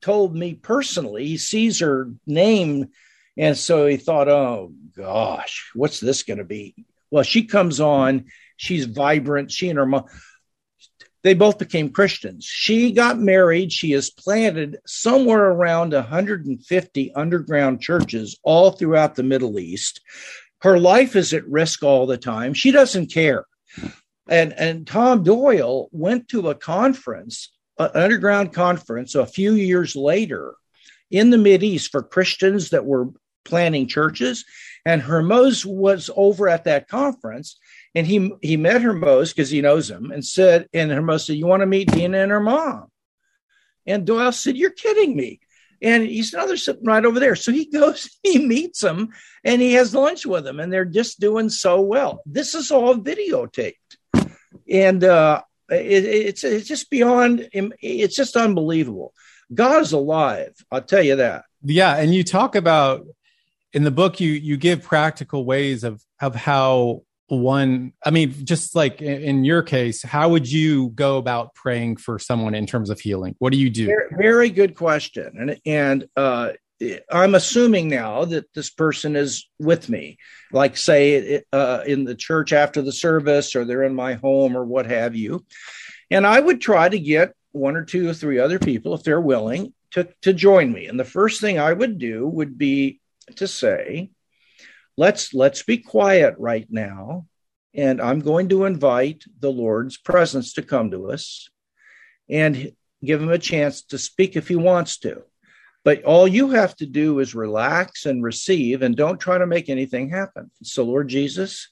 told 0.00 0.34
me 0.34 0.54
personally, 0.54 1.26
he 1.26 1.36
sees 1.36 1.80
her 1.80 2.10
name. 2.26 2.88
And 3.36 3.56
so 3.56 3.86
he 3.86 3.96
thought, 3.96 4.28
oh 4.28 4.72
gosh, 4.96 5.70
what's 5.74 6.00
this 6.00 6.22
going 6.22 6.38
to 6.38 6.44
be? 6.44 6.74
Well, 7.10 7.24
she 7.24 7.44
comes 7.44 7.80
on, 7.80 8.26
she's 8.56 8.84
vibrant. 8.84 9.50
She 9.50 9.68
and 9.68 9.78
her 9.78 9.86
mom, 9.86 10.04
they 11.22 11.34
both 11.34 11.58
became 11.58 11.90
Christians. 11.90 12.44
She 12.44 12.92
got 12.92 13.18
married. 13.18 13.72
She 13.72 13.92
has 13.92 14.10
planted 14.10 14.78
somewhere 14.86 15.46
around 15.46 15.92
150 15.92 17.14
underground 17.14 17.80
churches 17.80 18.38
all 18.42 18.72
throughout 18.72 19.14
the 19.14 19.22
Middle 19.22 19.58
East. 19.58 20.00
Her 20.62 20.78
life 20.78 21.16
is 21.16 21.32
at 21.32 21.46
risk 21.48 21.82
all 21.82 22.06
the 22.06 22.18
time. 22.18 22.54
She 22.54 22.70
doesn't 22.70 23.12
care. 23.12 23.46
And, 24.28 24.52
and 24.52 24.86
Tom 24.86 25.22
Doyle 25.22 25.88
went 25.92 26.28
to 26.28 26.50
a 26.50 26.54
conference, 26.54 27.52
an 27.78 27.90
underground 27.94 28.52
conference, 28.52 29.14
a 29.14 29.26
few 29.26 29.54
years 29.54 29.96
later 29.96 30.54
in 31.10 31.30
the 31.30 31.38
Mid 31.38 31.62
East 31.62 31.90
for 31.90 32.02
Christians 32.02 32.70
that 32.70 32.86
were 32.86 33.08
planning 33.44 33.86
churches. 33.86 34.44
And 34.84 35.02
Hormoz 35.02 35.64
was 35.64 36.10
over 36.16 36.48
at 36.48 36.64
that 36.64 36.88
conference 36.88 37.58
and 37.94 38.06
he 38.06 38.32
he 38.40 38.56
met 38.56 38.82
Hormoz 38.82 39.34
because 39.34 39.50
he 39.50 39.60
knows 39.60 39.90
him 39.90 40.10
and 40.10 40.24
said, 40.24 40.68
and 40.72 40.90
Hormoz 40.90 41.26
said, 41.26 41.36
You 41.36 41.46
want 41.46 41.60
to 41.60 41.66
meet 41.66 41.90
Dina 41.90 42.18
and 42.18 42.30
her 42.30 42.40
mom? 42.40 42.88
And 43.86 44.06
Doyle 44.06 44.32
said, 44.32 44.56
You're 44.56 44.70
kidding 44.70 45.16
me. 45.16 45.40
And 45.80 46.04
he's 46.04 46.32
another 46.32 46.56
sitting 46.56 46.84
right 46.84 47.04
over 47.04 47.18
there. 47.18 47.34
So 47.34 47.50
he 47.50 47.64
goes, 47.70 48.08
he 48.22 48.38
meets 48.38 48.80
them 48.80 49.08
and 49.44 49.60
he 49.60 49.74
has 49.74 49.94
lunch 49.94 50.24
with 50.24 50.44
them, 50.44 50.60
and 50.60 50.72
they're 50.72 50.84
just 50.84 51.20
doing 51.20 51.48
so 51.48 51.80
well. 51.80 52.22
This 52.24 52.54
is 52.54 52.70
all 52.70 52.94
videotaped. 52.94 53.74
And 54.70 55.02
uh, 55.02 55.42
it, 55.68 56.04
it's 56.04 56.44
it's 56.44 56.68
just 56.68 56.90
beyond 56.90 57.48
it's 57.52 58.16
just 58.16 58.36
unbelievable. 58.36 59.12
God 59.52 59.82
is 59.82 59.92
alive, 59.92 60.54
I'll 60.70 60.82
tell 60.82 61.02
you 61.02 61.16
that. 61.16 61.44
Yeah, 61.62 61.96
and 61.96 62.14
you 62.14 62.24
talk 62.24 62.54
about 62.54 63.06
in 63.72 63.84
the 63.84 63.90
book 63.90 64.20
you 64.20 64.32
you 64.32 64.56
give 64.56 64.82
practical 64.82 65.44
ways 65.44 65.84
of 65.84 66.02
of 66.20 66.34
how 66.34 67.02
one 67.38 67.92
i 68.04 68.10
mean 68.10 68.34
just 68.44 68.74
like 68.74 69.00
in 69.00 69.44
your 69.44 69.62
case 69.62 70.02
how 70.02 70.28
would 70.28 70.50
you 70.50 70.90
go 70.90 71.16
about 71.16 71.54
praying 71.54 71.96
for 71.96 72.18
someone 72.18 72.54
in 72.54 72.66
terms 72.66 72.90
of 72.90 73.00
healing? 73.00 73.34
What 73.38 73.52
do 73.52 73.58
you 73.58 73.70
do? 73.70 73.86
Very, 74.12 74.50
good 74.50 74.74
question. 74.74 75.32
And 75.38 75.60
and 75.64 76.08
uh, 76.16 76.52
i'm 77.10 77.34
assuming 77.36 77.88
now 77.88 78.24
that 78.24 78.52
this 78.54 78.70
person 78.70 79.16
is 79.16 79.48
with 79.58 79.88
me. 79.88 80.18
Like 80.52 80.76
say 80.76 81.42
uh, 81.52 81.84
in 81.86 82.04
the 82.04 82.14
church 82.14 82.52
after 82.52 82.82
the 82.82 82.92
service 82.92 83.56
or 83.56 83.64
they're 83.64 83.84
in 83.84 83.94
my 83.94 84.14
home 84.14 84.56
or 84.56 84.64
what 84.64 84.86
have 84.86 85.14
you. 85.16 85.44
And 86.10 86.26
i 86.26 86.38
would 86.38 86.60
try 86.60 86.88
to 86.88 86.98
get 86.98 87.34
one 87.52 87.76
or 87.76 87.84
two 87.84 88.08
or 88.08 88.14
three 88.14 88.38
other 88.38 88.58
people, 88.58 88.94
if 88.94 89.02
they're 89.02 89.20
willing, 89.20 89.72
to, 89.92 90.08
to 90.22 90.32
join 90.32 90.72
me. 90.72 90.86
And 90.86 90.98
the 90.98 91.04
first 91.04 91.40
thing 91.40 91.58
I 91.58 91.72
would 91.72 91.98
do 91.98 92.26
would 92.26 92.58
be 92.58 93.00
to 93.36 93.46
say, 93.46 94.10
let's 94.96 95.34
let's 95.34 95.62
be 95.62 95.78
quiet 95.78 96.34
right 96.38 96.66
now. 96.70 97.26
And 97.74 98.00
I'm 98.00 98.20
going 98.20 98.48
to 98.50 98.64
invite 98.64 99.24
the 99.38 99.50
Lord's 99.50 99.96
presence 99.96 100.52
to 100.54 100.62
come 100.62 100.90
to 100.90 101.10
us 101.10 101.48
and 102.28 102.72
give 103.04 103.22
him 103.22 103.30
a 103.30 103.38
chance 103.38 103.82
to 103.84 103.98
speak 103.98 104.36
if 104.36 104.48
he 104.48 104.56
wants 104.56 104.98
to. 104.98 105.22
But 105.84 106.04
all 106.04 106.28
you 106.28 106.50
have 106.50 106.76
to 106.76 106.86
do 106.86 107.18
is 107.18 107.34
relax 107.34 108.06
and 108.06 108.22
receive 108.22 108.82
and 108.82 108.94
don't 108.96 109.18
try 109.18 109.38
to 109.38 109.46
make 109.46 109.68
anything 109.68 110.10
happen. 110.10 110.50
So, 110.62 110.84
Lord 110.84 111.08
Jesus, 111.08 111.68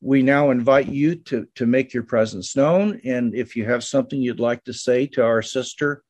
we 0.00 0.22
now 0.22 0.50
invite 0.50 0.88
you 0.88 1.16
to, 1.16 1.46
to 1.56 1.66
make 1.66 1.92
your 1.92 2.02
presence 2.02 2.56
known. 2.56 3.00
And 3.04 3.34
if 3.34 3.54
you 3.54 3.66
have 3.66 3.84
something 3.84 4.20
you'd 4.20 4.40
like 4.40 4.64
to 4.64 4.72
say 4.72 5.06
to 5.08 5.24
our 5.24 5.42
sister, 5.42 6.02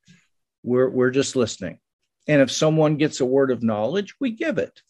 we're, 0.63 0.89
we're 0.89 1.11
just 1.11 1.37
listening. 1.37 1.79
And 2.27 2.41
if 2.41 2.51
someone 2.51 2.97
gets 2.97 3.21
a 3.21 3.27
word 3.27 3.51
of 3.51 3.63
knowledge, 3.63 4.15
we 4.21 4.31
give 4.31 4.59
it. 4.59 4.81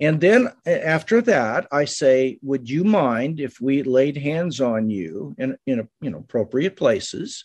And 0.00 0.20
then 0.20 0.48
after 0.64 1.20
that, 1.22 1.66
I 1.70 1.84
say, 1.84 2.38
would 2.42 2.70
you 2.70 2.84
mind 2.84 3.38
if 3.38 3.60
we 3.60 3.82
laid 3.82 4.16
hands 4.16 4.60
on 4.60 4.88
you 4.88 5.34
in, 5.38 5.58
in 5.66 5.88
you 6.00 6.10
know, 6.10 6.18
appropriate 6.18 6.76
places 6.76 7.44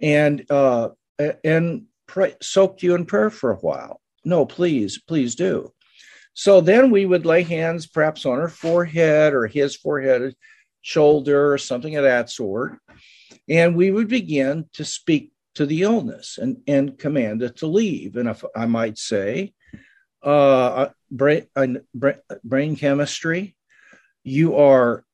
and, 0.00 0.44
uh, 0.50 0.90
and 1.44 1.84
pray, 2.08 2.34
soak 2.42 2.82
you 2.82 2.94
in 2.96 3.06
prayer 3.06 3.30
for 3.30 3.52
a 3.52 3.56
while? 3.56 4.00
No, 4.24 4.44
please, 4.44 5.00
please 5.00 5.36
do. 5.36 5.72
So 6.34 6.60
then 6.60 6.90
we 6.90 7.06
would 7.06 7.24
lay 7.24 7.44
hands 7.44 7.86
perhaps 7.86 8.26
on 8.26 8.38
her 8.38 8.48
forehead 8.48 9.32
or 9.32 9.46
his 9.46 9.76
forehead, 9.76 10.34
shoulder, 10.82 11.52
or 11.52 11.58
something 11.58 11.96
of 11.96 12.02
that 12.02 12.30
sort. 12.30 12.78
And 13.48 13.76
we 13.76 13.92
would 13.92 14.08
begin 14.08 14.68
to 14.74 14.84
speak 14.84 15.30
to 15.54 15.64
the 15.64 15.82
illness 15.82 16.36
and, 16.36 16.58
and 16.66 16.98
command 16.98 17.42
it 17.42 17.56
to 17.56 17.66
leave. 17.66 18.16
And 18.16 18.28
if 18.28 18.44
I 18.54 18.66
might 18.66 18.98
say, 18.98 19.54
uh, 20.26 20.88
brain, 21.10 21.46
uh, 21.56 21.66
brain 22.44 22.76
chemistry, 22.76 23.56
you 24.24 24.56
are 24.56 25.04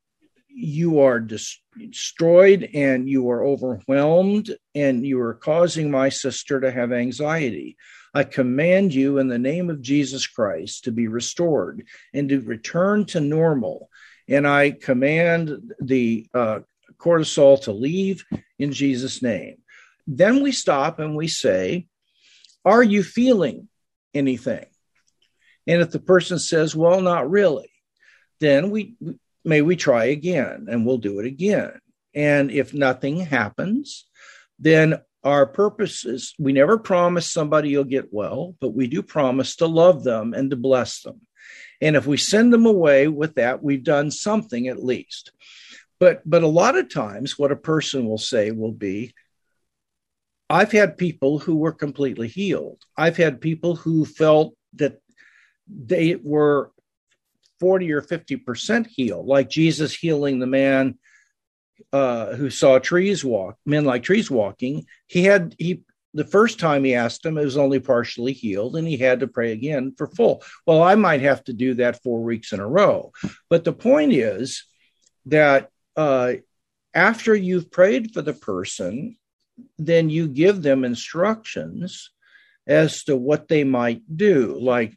you 0.55 1.01
are 1.01 1.19
destroyed 1.19 2.69
and 2.75 3.09
you 3.09 3.31
are 3.31 3.45
overwhelmed 3.45 4.55
and 4.75 5.07
you 5.07 5.19
are 5.21 5.35
causing 5.35 5.91
my 5.91 6.11
sister 6.11 6.61
to 6.61 6.71
have 6.71 6.93
anxiety. 6.93 7.77
I 8.13 8.25
command 8.25 8.93
you 8.93 9.17
in 9.17 9.29
the 9.29 9.39
name 9.39 9.71
of 9.71 9.81
Jesus 9.81 10.27
Christ 10.27 10.85
to 10.85 10.93
be 10.93 11.09
restored 11.09 11.87
and 12.13 12.29
to 12.29 12.41
return 12.41 13.07
to 13.07 13.21
normal. 13.21 13.89
And 14.29 14.47
I 14.47 14.73
command 14.73 15.73
the 15.81 16.27
uh, 16.35 16.61
cortisol 16.99 17.63
to 17.63 17.73
leave 17.73 18.25
in 18.59 18.73
Jesus' 18.73 19.23
name. 19.23 19.57
Then 20.07 20.43
we 20.43 20.53
stop 20.53 20.99
and 20.99 21.17
we 21.17 21.29
say, 21.29 21.87
Are 22.65 22.83
you 22.83 23.03
feeling 23.03 23.69
anything? 24.13 24.67
And 25.67 25.81
if 25.81 25.91
the 25.91 26.01
person 26.01 26.39
says, 26.39 26.75
Well, 26.75 27.01
not 27.01 27.31
really, 27.31 27.71
then 28.41 28.71
we 28.71 28.97
may 29.45 29.63
we 29.63 29.77
try 29.77 30.07
again 30.07 30.67
and 30.71 30.87
we'll 30.87 30.99
do 30.99 31.21
it 31.21 31.27
again. 31.27 31.73
And 32.15 32.51
if 32.51 32.75
nothing 32.75 33.21
happens, 33.21 34.07
then 34.59 35.01
our 35.25 35.47
purpose 35.47 36.05
is 36.05 36.35
we 36.39 36.53
never 36.53 36.79
promise 36.79 37.31
somebody 37.31 37.71
you'll 37.71 37.85
get 37.85 38.13
well, 38.13 38.57
but 38.61 38.75
we 38.75 38.87
do 38.87 39.03
promise 39.03 39.57
to 39.57 39.67
love 39.67 40.05
them 40.05 40.35
and 40.35 40.51
to 40.51 40.57
bless 40.57 41.01
them. 41.03 41.21
And 41.81 41.97
if 41.97 42.07
we 42.07 42.17
send 42.17 42.53
them 42.53 42.67
away 42.67 43.09
with 43.09 43.37
that, 43.37 43.63
we've 43.63 43.85
done 43.85 44.11
something 44.11 44.69
at 44.69 44.83
least. 44.83 45.33
But 45.99 46.23
but 46.29 46.43
a 46.43 46.49
lot 46.49 46.77
of 46.77 46.93
times 46.93 47.39
what 47.39 47.53
a 47.53 47.57
person 47.57 48.07
will 48.07 48.19
say 48.19 48.51
will 48.51 48.73
be 48.73 49.15
I've 50.51 50.73
had 50.73 50.99
people 50.99 51.39
who 51.39 51.57
were 51.57 51.73
completely 51.73 52.29
healed. 52.29 52.83
I've 52.97 53.17
had 53.17 53.41
people 53.41 53.75
who 53.75 54.05
felt 54.05 54.55
that 54.75 55.01
they 55.69 56.17
were 56.17 56.73
40 57.61 57.93
or 57.93 58.03
50% 58.03 58.87
healed, 58.87 59.27
like 59.27 59.49
Jesus 59.49 59.95
healing 59.95 60.39
the 60.39 60.47
man 60.47 60.99
uh, 61.93 62.35
who 62.35 62.51
saw 62.51 62.79
trees 62.79 63.25
walk, 63.25 63.57
men 63.65 63.85
like 63.85 64.03
trees 64.03 64.31
walking, 64.31 64.87
he 65.07 65.25
had 65.25 65.55
he 65.59 65.83
the 66.15 66.25
first 66.25 66.59
time 66.59 66.85
he 66.85 66.95
asked 66.95 67.25
him, 67.25 67.39
it 67.39 67.45
was 67.45 67.57
only 67.57 67.81
partially 67.81 68.33
healed, 68.33 68.77
and 68.77 68.87
he 68.87 68.97
had 68.97 69.21
to 69.21 69.27
pray 69.27 69.53
again 69.53 69.95
for 69.97 70.07
full. 70.07 70.43
Well, 70.67 70.83
I 70.83 70.95
might 70.95 71.23
have 71.23 71.43
to 71.45 71.53
do 71.53 71.75
that 71.75 72.03
four 72.03 72.23
weeks 72.23 72.53
in 72.53 72.61
a 72.61 72.69
row, 72.69 73.13
but 73.49 73.65
the 73.65 73.73
point 73.73 74.13
is 74.13 74.65
that 75.27 75.71
uh, 75.97 76.35
after 76.93 77.35
you've 77.35 77.71
prayed 77.71 78.13
for 78.13 78.23
the 78.23 78.35
person, 78.35 79.17
then 79.79 80.11
you 80.11 80.29
give 80.29 80.63
them 80.63 80.85
instructions 80.85 82.11
as 82.67 83.05
to 83.05 83.17
what 83.17 83.49
they 83.49 83.65
might 83.65 84.03
do, 84.15 84.59
like 84.61 84.97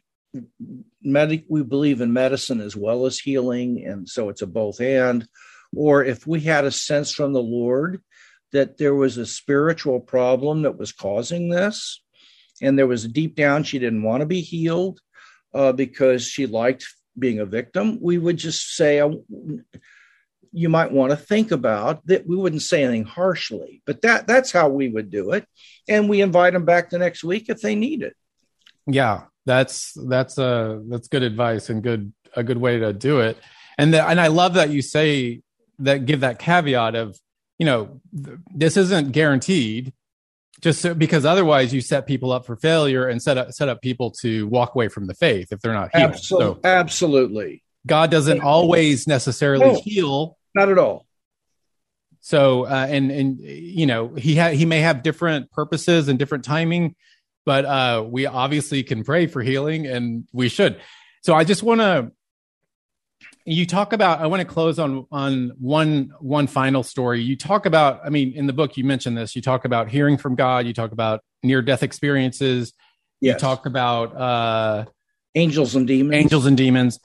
medic 1.02 1.44
we 1.48 1.62
believe 1.62 2.00
in 2.00 2.12
medicine 2.12 2.60
as 2.60 2.74
well 2.76 3.06
as 3.06 3.18
healing 3.18 3.84
and 3.86 4.08
so 4.08 4.28
it's 4.28 4.42
a 4.42 4.46
both 4.46 4.80
and 4.80 5.28
or 5.74 6.04
if 6.04 6.26
we 6.26 6.40
had 6.40 6.64
a 6.64 6.70
sense 6.70 7.12
from 7.12 7.32
the 7.32 7.42
Lord 7.42 8.00
that 8.52 8.78
there 8.78 8.94
was 8.94 9.18
a 9.18 9.26
spiritual 9.26 10.00
problem 10.00 10.62
that 10.62 10.78
was 10.78 10.92
causing 10.92 11.48
this, 11.48 12.02
and 12.62 12.78
there 12.78 12.86
was 12.86 13.06
deep 13.06 13.34
down 13.34 13.64
she 13.64 13.78
didn't 13.78 14.02
want 14.02 14.20
to 14.20 14.26
be 14.26 14.40
healed 14.40 15.00
uh, 15.54 15.72
because 15.72 16.26
she 16.26 16.46
liked 16.46 16.86
being 17.18 17.38
a 17.38 17.46
victim, 17.46 17.98
we 18.00 18.18
would 18.18 18.36
just 18.36 18.76
say, 18.76 19.00
uh, 19.00 19.10
you 20.52 20.68
might 20.68 20.92
want 20.92 21.10
to 21.10 21.16
think 21.16 21.50
about 21.50 22.06
that. 22.06 22.26
We 22.26 22.36
wouldn't 22.36 22.62
say 22.62 22.82
anything 22.82 23.04
harshly, 23.04 23.82
but 23.86 24.02
that 24.02 24.26
that's 24.26 24.52
how 24.52 24.68
we 24.68 24.88
would 24.88 25.10
do 25.10 25.32
it, 25.32 25.46
and 25.88 26.08
we 26.08 26.20
invite 26.20 26.52
them 26.52 26.64
back 26.64 26.90
the 26.90 26.98
next 26.98 27.24
week 27.24 27.48
if 27.48 27.60
they 27.60 27.74
need 27.74 28.02
it. 28.02 28.16
Yeah, 28.86 29.24
that's 29.46 29.92
that's 29.92 30.36
a 30.36 30.44
uh, 30.44 30.78
that's 30.88 31.08
good 31.08 31.22
advice 31.22 31.70
and 31.70 31.82
good 31.82 32.12
a 32.34 32.42
good 32.42 32.58
way 32.58 32.78
to 32.80 32.92
do 32.92 33.20
it. 33.20 33.38
And 33.78 33.94
the, 33.94 34.06
and 34.06 34.20
I 34.20 34.26
love 34.26 34.54
that 34.54 34.70
you 34.70 34.82
say 34.82 35.40
that 35.78 36.04
give 36.04 36.20
that 36.20 36.38
caveat 36.38 36.94
of 36.94 37.18
you 37.58 37.64
know 37.64 38.00
th- 38.14 38.38
this 38.54 38.76
isn't 38.76 39.12
guaranteed 39.12 39.94
just 40.60 40.80
so, 40.80 40.94
because 40.94 41.24
otherwise 41.24 41.72
you 41.72 41.80
set 41.80 42.06
people 42.06 42.32
up 42.32 42.46
for 42.46 42.56
failure 42.56 43.08
and 43.08 43.22
set 43.22 43.38
up 43.38 43.52
set 43.52 43.68
up 43.68 43.80
people 43.80 44.10
to 44.22 44.46
walk 44.48 44.74
away 44.74 44.88
from 44.88 45.06
the 45.06 45.14
faith 45.14 45.48
if 45.52 45.60
they're 45.60 45.74
not 45.74 45.94
healed. 45.94 46.12
Absolutely. 46.12 46.54
So 46.54 46.60
absolutely. 46.64 47.62
God 47.86 48.10
doesn't 48.10 48.40
always 48.40 49.06
necessarily 49.06 49.72
no, 49.72 49.80
heal. 49.80 50.36
Not 50.54 50.70
at 50.70 50.78
all. 50.78 51.06
So 52.20 52.64
uh, 52.64 52.86
and 52.88 53.12
and 53.12 53.38
you 53.38 53.86
know 53.86 54.08
he 54.14 54.34
ha- 54.36 54.50
he 54.50 54.64
may 54.64 54.80
have 54.80 55.02
different 55.02 55.52
purposes 55.52 56.08
and 56.08 56.18
different 56.18 56.44
timing, 56.44 56.96
but 57.46 57.64
uh, 57.64 58.04
we 58.06 58.26
obviously 58.26 58.82
can 58.82 59.04
pray 59.04 59.26
for 59.26 59.40
healing 59.40 59.86
and 59.86 60.28
we 60.32 60.50
should. 60.50 60.78
So 61.22 61.32
I 61.32 61.44
just 61.44 61.62
want 61.62 61.80
to 61.80 62.12
you 63.48 63.64
talk 63.64 63.92
about 63.92 64.20
i 64.20 64.26
want 64.26 64.40
to 64.40 64.44
close 64.44 64.78
on 64.78 65.06
on 65.12 65.52
one 65.58 66.12
one 66.18 66.46
final 66.48 66.82
story 66.82 67.22
you 67.22 67.36
talk 67.36 67.64
about 67.64 68.00
i 68.04 68.10
mean 68.10 68.32
in 68.32 68.46
the 68.46 68.52
book 68.52 68.76
you 68.76 68.84
mentioned 68.84 69.16
this 69.16 69.36
you 69.36 69.40
talk 69.40 69.64
about 69.64 69.88
hearing 69.88 70.18
from 70.18 70.34
god 70.34 70.66
you 70.66 70.74
talk 70.74 70.92
about 70.92 71.22
near 71.42 71.62
death 71.62 71.82
experiences 71.84 72.72
yes. 73.20 73.34
you 73.34 73.38
talk 73.38 73.64
about 73.64 74.14
uh 74.16 74.84
angels 75.36 75.76
and 75.76 75.86
demons 75.86 76.14
angels 76.14 76.44
and 76.44 76.56
demons 76.56 76.98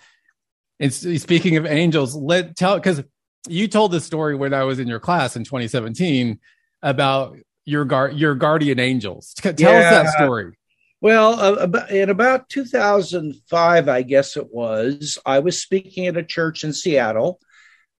and 0.79 0.91
speaking 0.91 1.57
of 1.57 1.65
angels 1.65 2.15
let 2.15 2.55
tell 2.55 2.75
because 2.75 3.03
you 3.47 3.67
told 3.67 3.91
this 3.91 4.03
story 4.03 4.35
when 4.35 4.53
i 4.53 4.63
was 4.63 4.79
in 4.79 4.87
your 4.87 4.99
class 4.99 5.35
in 5.35 5.43
2017 5.43 6.39
about 6.81 7.37
your 7.65 7.85
guard 7.85 8.17
your 8.17 8.35
guardian 8.35 8.79
angels 8.79 9.33
tell 9.41 9.53
yeah. 9.57 9.79
us 9.79 9.91
that 9.91 10.13
story 10.13 10.53
well, 11.01 11.39
uh, 11.39 11.85
in 11.89 12.11
about 12.11 12.47
2005, 12.49 13.89
I 13.89 14.01
guess 14.03 14.37
it 14.37 14.53
was, 14.53 15.17
I 15.25 15.39
was 15.39 15.59
speaking 15.59 16.05
at 16.05 16.15
a 16.15 16.23
church 16.23 16.63
in 16.63 16.73
Seattle 16.73 17.39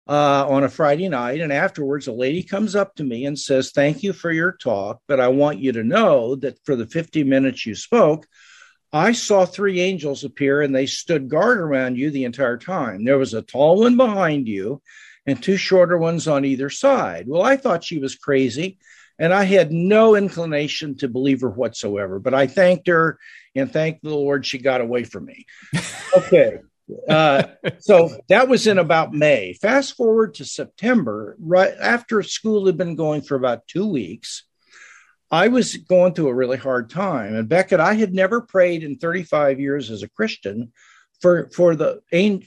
uh, 0.07 0.47
on 0.47 0.63
a 0.63 0.69
Friday 0.69 1.09
night. 1.09 1.41
And 1.41 1.51
afterwards, 1.51 2.05
a 2.05 2.11
lady 2.11 2.43
comes 2.43 2.75
up 2.75 2.93
to 2.95 3.03
me 3.03 3.25
and 3.25 3.37
says, 3.37 3.71
Thank 3.71 4.03
you 4.03 4.13
for 4.13 4.31
your 4.31 4.51
talk, 4.51 5.01
but 5.07 5.19
I 5.19 5.29
want 5.29 5.57
you 5.57 5.71
to 5.73 5.83
know 5.83 6.35
that 6.35 6.63
for 6.63 6.75
the 6.75 6.85
50 6.85 7.23
minutes 7.23 7.65
you 7.65 7.73
spoke, 7.73 8.27
I 8.93 9.13
saw 9.13 9.45
three 9.45 9.79
angels 9.79 10.23
appear 10.23 10.61
and 10.61 10.75
they 10.75 10.85
stood 10.85 11.27
guard 11.27 11.59
around 11.59 11.97
you 11.97 12.11
the 12.11 12.25
entire 12.25 12.57
time. 12.57 13.03
There 13.03 13.17
was 13.17 13.33
a 13.33 13.41
tall 13.41 13.79
one 13.79 13.97
behind 13.97 14.47
you 14.47 14.79
and 15.25 15.41
two 15.41 15.57
shorter 15.57 15.97
ones 15.97 16.27
on 16.27 16.45
either 16.45 16.69
side. 16.69 17.25
Well, 17.27 17.41
I 17.41 17.55
thought 17.55 17.83
she 17.83 17.97
was 17.97 18.15
crazy. 18.15 18.77
And 19.21 19.35
I 19.35 19.43
had 19.43 19.71
no 19.71 20.15
inclination 20.15 20.97
to 20.97 21.07
believe 21.07 21.41
her 21.41 21.49
whatsoever, 21.49 22.17
but 22.17 22.33
I 22.33 22.47
thanked 22.47 22.87
her 22.87 23.19
and 23.55 23.71
thanked 23.71 24.01
the 24.01 24.09
Lord 24.09 24.47
she 24.47 24.57
got 24.57 24.81
away 24.81 25.05
from 25.05 25.25
me. 25.25 25.45
Okay. 26.17 26.57
Uh, 27.07 27.43
so 27.79 28.09
that 28.27 28.49
was 28.49 28.67
in 28.67 28.77
about 28.77 29.13
May. 29.13 29.53
Fast 29.53 29.95
forward 29.95 30.33
to 30.33 30.43
September, 30.43 31.37
right 31.39 31.73
after 31.79 32.21
school 32.21 32.65
had 32.65 32.75
been 32.75 32.97
going 32.97 33.21
for 33.21 33.35
about 33.35 33.65
two 33.65 33.87
weeks. 33.87 34.43
I 35.31 35.47
was 35.47 35.77
going 35.77 36.13
through 36.13 36.27
a 36.27 36.33
really 36.33 36.57
hard 36.57 36.89
time. 36.89 37.33
And 37.33 37.47
Becket, 37.47 37.79
I 37.79 37.93
had 37.93 38.13
never 38.13 38.41
prayed 38.41 38.83
in 38.83 38.97
35 38.97 39.61
years 39.61 39.89
as 39.89 40.03
a 40.03 40.09
Christian 40.09 40.73
for, 41.21 41.49
for 41.55 41.77
the 41.77 42.01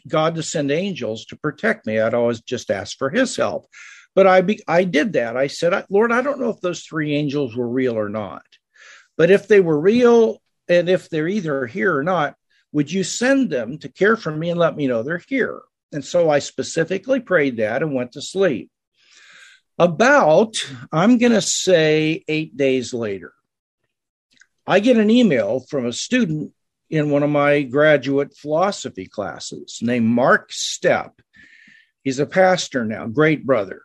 God 0.06 0.34
to 0.34 0.42
send 0.42 0.70
angels 0.70 1.24
to 1.26 1.36
protect 1.36 1.86
me. 1.86 1.98
I'd 1.98 2.12
always 2.12 2.42
just 2.42 2.70
asked 2.70 2.98
for 2.98 3.08
his 3.08 3.34
help. 3.34 3.66
But 4.14 4.26
I 4.26 4.42
be, 4.42 4.60
I 4.68 4.84
did 4.84 5.14
that. 5.14 5.36
I 5.36 5.48
said, 5.48 5.86
Lord, 5.90 6.12
I 6.12 6.22
don't 6.22 6.40
know 6.40 6.50
if 6.50 6.60
those 6.60 6.82
three 6.82 7.14
angels 7.14 7.56
were 7.56 7.68
real 7.68 7.98
or 7.98 8.08
not. 8.08 8.44
But 9.16 9.30
if 9.30 9.48
they 9.48 9.60
were 9.60 9.78
real, 9.78 10.40
and 10.68 10.88
if 10.88 11.08
they're 11.08 11.28
either 11.28 11.66
here 11.66 11.96
or 11.96 12.02
not, 12.02 12.36
would 12.72 12.90
you 12.90 13.04
send 13.04 13.50
them 13.50 13.78
to 13.78 13.88
care 13.88 14.16
for 14.16 14.30
me 14.30 14.50
and 14.50 14.58
let 14.58 14.76
me 14.76 14.86
know 14.86 15.02
they're 15.02 15.22
here? 15.28 15.62
And 15.92 16.04
so 16.04 16.28
I 16.28 16.40
specifically 16.40 17.20
prayed 17.20 17.58
that 17.58 17.82
and 17.82 17.94
went 17.94 18.12
to 18.12 18.22
sleep. 18.22 18.70
About, 19.78 20.56
I'm 20.92 21.18
going 21.18 21.32
to 21.32 21.40
say 21.40 22.24
eight 22.28 22.56
days 22.56 22.94
later, 22.94 23.32
I 24.66 24.80
get 24.80 24.96
an 24.96 25.10
email 25.10 25.60
from 25.68 25.86
a 25.86 25.92
student 25.92 26.52
in 26.90 27.10
one 27.10 27.22
of 27.22 27.30
my 27.30 27.62
graduate 27.62 28.36
philosophy 28.36 29.06
classes 29.06 29.80
named 29.82 30.06
Mark 30.06 30.50
Stepp. 30.50 31.12
He's 32.02 32.18
a 32.18 32.26
pastor 32.26 32.84
now, 32.84 33.06
great 33.06 33.44
brother. 33.44 33.82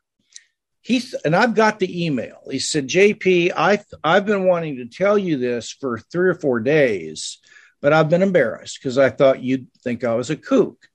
He's 0.82 1.14
and 1.14 1.36
I've 1.36 1.56
got 1.56 1.80
the 1.80 2.06
email. 2.06 2.40
He 2.50 2.60
said, 2.60 2.88
"JP, 2.88 3.52
I 3.56 3.80
I've 4.04 4.26
been 4.26 4.46
wanting 4.46 4.78
to 4.78 4.86
tell 4.86 5.18
you 5.18 5.38
this 5.38 5.72
for 5.72 6.00
three 6.00 6.30
or 6.30 6.36
four 6.36 6.60
days, 6.60 7.40
but 7.82 7.94
I've 7.94 8.10
been 8.10 8.22
embarrassed 8.22 8.80
because 8.82 8.98
I 8.98 9.10
thought 9.10 9.44
you'd 9.44 9.68
think 9.84 10.04
I 10.04 10.16
was 10.16 10.30
a 10.30 10.36
kook. 10.38 10.88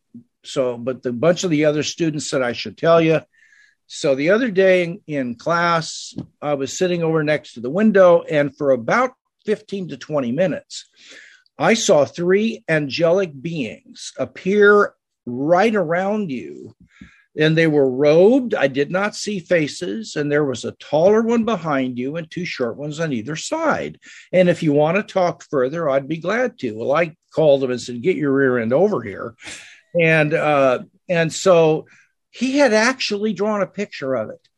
So, 0.43 0.77
but 0.77 1.03
the 1.03 1.13
bunch 1.13 1.45
of 1.45 1.51
the 1.51 1.67
other 1.67 1.83
students 1.83 2.29
said 2.29 2.43
I 2.43 2.53
should 2.53 2.77
tell 2.77 3.01
you. 3.01 3.21
So 3.87 4.15
the 4.15 4.31
other 4.31 4.51
day 4.51 4.85
in, 4.85 5.01
in 5.07 5.35
class, 5.35 6.15
I 6.41 6.55
was 6.55 6.77
sitting 6.77 7.03
over 7.03 7.23
next 7.23 7.55
to 7.55 7.61
the 7.61 7.71
window, 7.71 8.23
and 8.23 8.57
for 8.57 8.71
about 8.71 9.13
15 9.45 9.89
to 9.89 9.97
20 9.97 10.33
minutes, 10.33 10.89
I 11.59 11.75
saw 11.75 12.05
three 12.05 12.65
angelic 12.69 13.31
beings 13.41 14.13
appear 14.19 14.95
right 15.27 15.75
around 15.75 16.31
you. 16.31 16.75
And 17.37 17.57
they 17.57 17.67
were 17.67 17.91
robed. 17.91 18.55
I 18.55 18.69
did 18.69 18.91
not 18.91 19.17
see 19.17 19.41
faces. 19.41 20.15
And 20.17 20.31
there 20.31 20.45
was 20.45 20.65
a 20.65 20.73
taller 20.73 21.23
one 21.23 21.45
behind 21.45 21.99
you 21.99 22.17
and 22.17 22.31
two 22.31 22.45
short 22.45 22.77
ones 22.77 23.01
on 23.01 23.13
either 23.13 23.37
side. 23.37 23.99
And 24.33 24.49
if 24.49 24.63
you 24.63 24.73
want 24.73 24.97
to 24.97 25.03
talk 25.03 25.43
further, 25.51 25.89
I'd 25.89 26.09
be 26.09 26.19
glad 26.19 26.59
to. 26.61 26.77
Well, 26.77 26.93
I 26.93 27.17
called 27.35 27.65
him 27.65 27.71
and 27.71 27.81
said, 27.81 28.03
Get 28.03 28.17
your 28.17 28.33
rear 28.33 28.59
end 28.59 28.73
over 28.73 29.03
here. 29.03 29.35
And 30.01 30.33
uh, 30.33 30.81
and 31.09 31.33
so 31.33 31.87
he 32.31 32.59
had 32.59 32.73
actually 32.73 33.33
drawn 33.33 33.63
a 33.63 33.67
picture 33.67 34.15
of 34.15 34.31
it. 34.31 34.49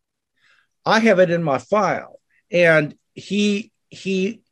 I 0.84 1.00
have 1.00 1.18
it 1.18 1.30
in 1.30 1.42
my 1.42 1.58
file. 1.58 2.20
And 2.50 2.94
he 3.14 3.72
he 3.88 4.42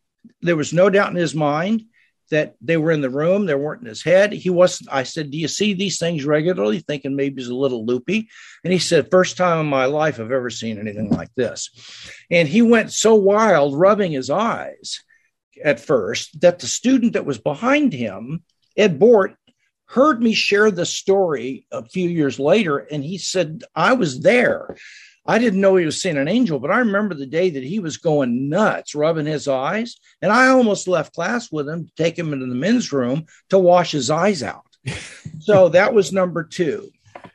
there 0.41 0.57
was 0.57 0.73
no 0.73 0.91
doubt 0.91 1.11
in 1.11 1.17
his 1.17 1.35
mind 1.35 1.85
that 2.31 2.55
they 2.61 2.77
were 2.77 2.91
in 2.91 3.01
the 3.01 3.11
room. 3.11 3.47
They 3.47 3.55
weren't 3.55 3.83
in 3.83 3.89
his 3.89 4.03
head. 4.03 4.33
He 4.33 4.51
wasn't. 4.51 4.89
I 4.93 5.03
said, 5.03 5.31
"Do 5.31 5.39
you 5.39 5.49
see 5.49 5.75
these 5.75 5.99
things 5.99 6.25
regularly?" 6.25 6.81
Thinking 6.81 7.17
maybe 7.17 7.43
he's 7.43 7.51
a 7.51 7.55
little 7.55 7.85
loopy, 7.85 8.29
and 8.63 8.73
he 8.73 8.79
said, 8.79 9.11
first 9.11 9.37
time 9.37 9.61
in 9.61 9.67
my 9.67 9.85
life 9.87 10.19
I've 10.19 10.33
ever 10.33 10.51
seen 10.51 10.79
anything 10.79 11.11
like 11.11 11.35
this." 11.35 11.71
And 12.31 12.49
he 12.49 12.63
went 12.63 12.93
so 12.93 13.15
wild, 13.15 13.79
rubbing 13.79 14.13
his 14.13 14.31
eyes 14.31 15.03
at 15.63 15.81
first, 15.81 16.41
that 16.41 16.59
the 16.59 16.67
student 16.67 17.13
that 17.13 17.27
was 17.27 17.39
behind 17.39 17.93
him, 17.93 18.43
Ed 18.77 18.99
Bort, 18.99 19.37
heard 19.87 20.21
me 20.23 20.35
share 20.35 20.71
the 20.71 20.87
story 20.87 21.67
a 21.71 21.85
few 21.85 22.09
years 22.09 22.39
later, 22.41 22.79
and 22.79 23.05
he 23.05 23.19
said, 23.19 23.63
"I 23.75 23.93
was 23.93 24.21
there." 24.21 24.77
I 25.27 25.39
didn't 25.39 25.61
know 25.61 25.77
he 25.77 25.87
was 25.87 26.03
seeing 26.03 26.19
an 26.19 26.29
angel, 26.29 26.59
but 26.59 26.71
I 26.71 26.79
remember 26.79 27.15
the 27.15 27.27
day 27.27 27.51
that 27.51 27.63
he 27.63 27.79
was 27.79 27.97
going 27.97 28.51
nuts, 28.51 28.95
rubbing 28.95 29.27
his 29.27 29.49
eyes. 29.49 29.97
And 30.21 30.31
I 30.31 30.49
almost 30.49 30.87
left 30.87 31.15
class 31.15 31.51
with 31.51 31.69
him 31.69 31.87
to 31.87 31.93
take 31.97 32.19
him 32.19 32.33
into 32.33 32.47
the 32.47 32.55
men's 32.55 32.93
room 32.93 33.27
to 33.49 33.59
wash 33.59 33.93
his 33.93 34.11
eyes 34.11 34.43
out. 34.43 34.67
so 35.41 35.71
that 35.71 35.95
was 35.95 36.13
number 36.13 36.45
two. 36.45 36.91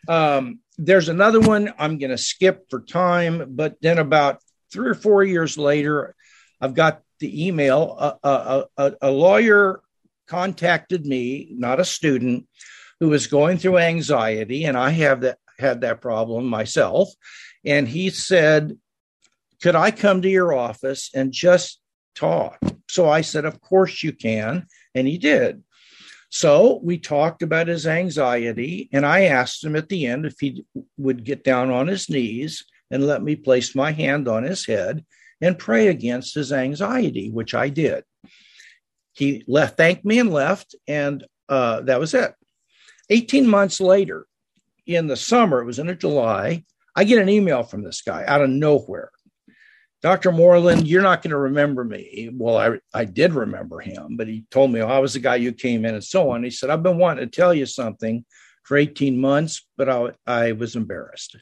Um, 0.08 0.60
there's 0.78 1.10
another 1.10 1.39
one 1.39 1.73
I'm 1.80 1.97
going 1.97 2.12
to 2.12 2.17
skip 2.17 2.69
for 2.69 2.82
time, 2.82 3.56
but 3.56 3.78
then 3.82 3.97
about 3.97 4.39
three 4.71 4.89
or 4.89 4.95
four 4.95 5.23
years 5.23 5.58
later, 5.58 6.15
I've 6.62 6.75
got 6.75 7.02
the 7.19 7.47
email. 7.47 7.97
A, 7.99 8.28
a, 8.28 8.65
a, 8.78 8.93
a 9.04 9.12
lawyer 9.12 9.82
contacted 10.28 11.06
me, 11.06 11.49
not 11.52 11.80
a 11.80 11.86
student, 11.86 12.47
who 12.99 13.10
was 13.10 13.28
going 13.28 13.58
through 13.58 13.80
anxiety, 13.80 14.65
and 14.65 14.78
I 14.78 14.91
have 14.91 15.21
that 15.21 15.39
had 15.58 15.82
that 15.82 16.02
problem 16.02 16.45
myself 16.47 17.10
and 17.65 17.88
he 17.88 18.10
said, 18.10 18.78
Could 19.62 19.76
I 19.76 19.91
come 19.91 20.22
to 20.22 20.30
your 20.30 20.54
office 20.54 21.10
and 21.13 21.32
just 21.32 21.80
talk? 22.15 22.60
So 22.89 23.10
I 23.10 23.22
said, 23.22 23.45
Of 23.45 23.62
course 23.62 24.04
you 24.04 24.13
can. 24.13 24.67
And 24.95 25.08
he 25.08 25.17
did. 25.17 25.63
So 26.30 26.80
we 26.84 27.00
talked 27.00 27.41
about 27.41 27.67
his 27.67 27.88
anxiety, 27.88 28.88
and 28.93 29.06
I 29.06 29.24
asked 29.24 29.63
him 29.63 29.76
at 29.76 29.89
the 29.89 30.06
end 30.06 30.26
if 30.26 30.36
he 30.39 30.63
would 30.98 31.24
get 31.24 31.43
down 31.43 31.72
on 31.72 31.88
his 31.88 32.10
knees 32.10 32.65
and 32.91 33.06
let 33.06 33.24
me 33.24 33.36
place 33.36 33.76
my 33.76 33.91
hand 33.91 34.28
on 34.28 34.43
his 34.43 34.65
head 34.65 35.06
and 35.41 35.58
pray 35.58 35.88
against 35.88 36.36
his 36.36 36.52
anxiety, 36.52 37.30
which 37.32 37.56
I 37.56 37.69
did. 37.69 38.04
He 39.13 39.43
left, 39.48 39.78
thanked 39.78 40.06
me, 40.06 40.19
and 40.19 40.32
left, 40.32 40.76
and 40.88 41.26
uh, 41.48 41.82
that 41.82 42.00
was 42.00 42.13
it. 42.13 42.34
18 43.10 43.48
months 43.48 43.82
later, 43.82 44.28
in 44.86 45.08
the 45.08 45.15
summer, 45.15 45.62
it 45.62 45.65
was 45.65 45.80
in 45.80 45.98
July, 45.98 46.63
I 46.99 47.05
get 47.05 47.21
an 47.21 47.29
email 47.29 47.63
from 47.63 47.81
this 47.81 48.01
guy 48.01 48.25
out 48.25 48.41
of 48.41 48.49
nowhere. 48.49 49.12
Dr. 50.01 50.33
Moreland, 50.33 50.85
you're 50.85 51.01
not 51.01 51.21
going 51.21 51.31
to 51.31 51.38
remember 51.38 51.85
me. 51.85 52.29
Well, 52.33 52.57
I, 52.57 52.79
I 52.93 53.05
did 53.05 53.33
remember 53.33 53.79
him, 53.79 54.17
but 54.17 54.27
he 54.27 54.43
told 54.51 54.71
me, 54.71 54.81
oh, 54.81 54.88
I 54.89 54.99
was 54.99 55.13
the 55.13 55.21
guy 55.21 55.38
you 55.38 55.53
came 55.53 55.85
in 55.85 55.93
and 55.93 56.03
so 56.03 56.31
on. 56.31 56.43
He 56.43 56.49
said, 56.49 56.69
I've 56.69 56.83
been 56.83 56.97
wanting 56.97 57.25
to 57.25 57.31
tell 57.31 57.53
you 57.53 57.65
something 57.65 58.25
for 58.63 58.75
18 58.75 59.17
months, 59.17 59.65
but 59.77 59.88
I, 59.88 60.09
I 60.27 60.51
was 60.51 60.75
embarrassed. 60.75 61.38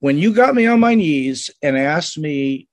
When 0.00 0.16
you 0.16 0.32
got 0.32 0.54
me 0.54 0.66
on 0.66 0.80
my 0.80 0.94
knees 0.94 1.50
and 1.62 1.76
asked 1.76 2.16
me 2.16 2.66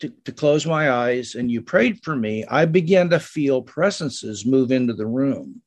to, 0.00 0.10
to 0.26 0.32
close 0.32 0.66
my 0.66 0.90
eyes 0.90 1.36
and 1.36 1.50
you 1.50 1.62
prayed 1.62 2.00
for 2.02 2.14
me, 2.14 2.44
I 2.44 2.66
began 2.66 3.08
to 3.08 3.18
feel 3.18 3.62
presences 3.62 4.44
move 4.44 4.70
into 4.70 4.92
the 4.92 5.06
room. 5.06 5.62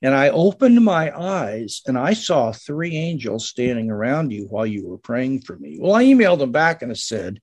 And 0.00 0.14
I 0.14 0.28
opened 0.28 0.84
my 0.84 1.16
eyes 1.16 1.82
and 1.86 1.98
I 1.98 2.12
saw 2.12 2.52
three 2.52 2.96
angels 2.96 3.48
standing 3.48 3.90
around 3.90 4.30
you 4.30 4.46
while 4.46 4.66
you 4.66 4.86
were 4.86 4.98
praying 4.98 5.42
for 5.42 5.56
me. 5.56 5.78
Well, 5.80 5.94
I 5.94 6.04
emailed 6.04 6.40
him 6.40 6.52
back 6.52 6.82
and 6.82 6.92
I 6.92 6.94
said, 6.94 7.40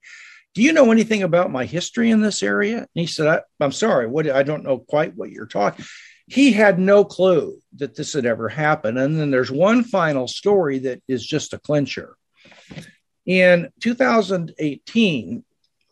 Do 0.53 0.61
you 0.61 0.71
know 0.71 0.91
anything 0.91 1.23
about 1.23 1.51
my 1.51 1.65
history 1.65 2.11
in 2.11 2.21
this 2.21 2.41
area? 2.41 2.77
And 2.77 2.87
he 2.93 3.07
said, 3.07 3.27
I, 3.27 3.63
am 3.63 3.73
sorry, 3.73 4.07
what 4.07 4.29
I 4.29 4.43
don't 4.43 4.63
know 4.63 4.77
quite 4.77 5.15
what 5.15 5.31
you're 5.31 5.47
talking. 5.47 5.85
He 6.27 6.53
had 6.53 6.79
no 6.79 7.03
clue 7.03 7.59
that 7.75 7.95
this 7.95 8.13
had 8.13 8.25
ever 8.25 8.49
happened. 8.49 8.97
And 8.97 9.19
then 9.19 9.31
there's 9.31 9.51
one 9.51 9.83
final 9.83 10.27
story 10.27 10.79
that 10.79 11.01
is 11.07 11.25
just 11.25 11.53
a 11.53 11.59
clincher. 11.59 12.15
In 13.25 13.69
2018, 13.81 15.43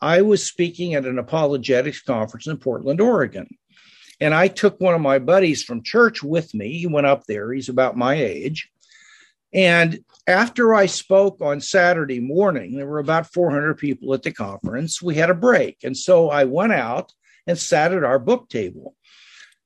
I 0.02 0.21
was 0.21 0.45
speaking 0.45 0.95
at 0.95 1.06
an 1.06 1.19
apologetics 1.19 2.02
conference 2.02 2.47
in 2.47 2.58
Portland, 2.58 3.02
Oregon. 3.02 3.47
And 4.24 4.34
I 4.34 4.48
took 4.48 4.80
one 4.80 4.94
of 4.94 5.02
my 5.02 5.20
buddies 5.20 5.64
from 5.64 5.84
church 5.84 6.24
with 6.24 6.54
me. 6.54 6.78
He 6.78 6.88
went 6.88 7.08
up 7.08 7.26
there, 7.26 7.52
he's 7.52 7.68
about 7.68 7.98
my 7.98 8.16
age. 8.16 8.70
And 9.54 10.00
after 10.26 10.74
I 10.74 10.86
spoke 10.86 11.42
on 11.42 11.60
Saturday 11.60 12.22
morning, 12.22 12.78
there 12.78 12.88
were 12.88 13.00
about 13.00 13.34
400 13.34 13.78
people 13.78 14.14
at 14.14 14.24
the 14.24 14.32
conference. 14.32 15.02
We 15.02 15.16
had 15.16 15.30
a 15.30 15.36
break. 15.36 15.80
And 15.84 15.96
so 15.96 16.30
I 16.30 16.46
went 16.46 16.72
out 16.72 17.12
and 17.48 17.60
sat 17.60 17.94
at 17.94 18.06
our 18.06 18.18
book 18.18 18.48
table. 18.48 18.96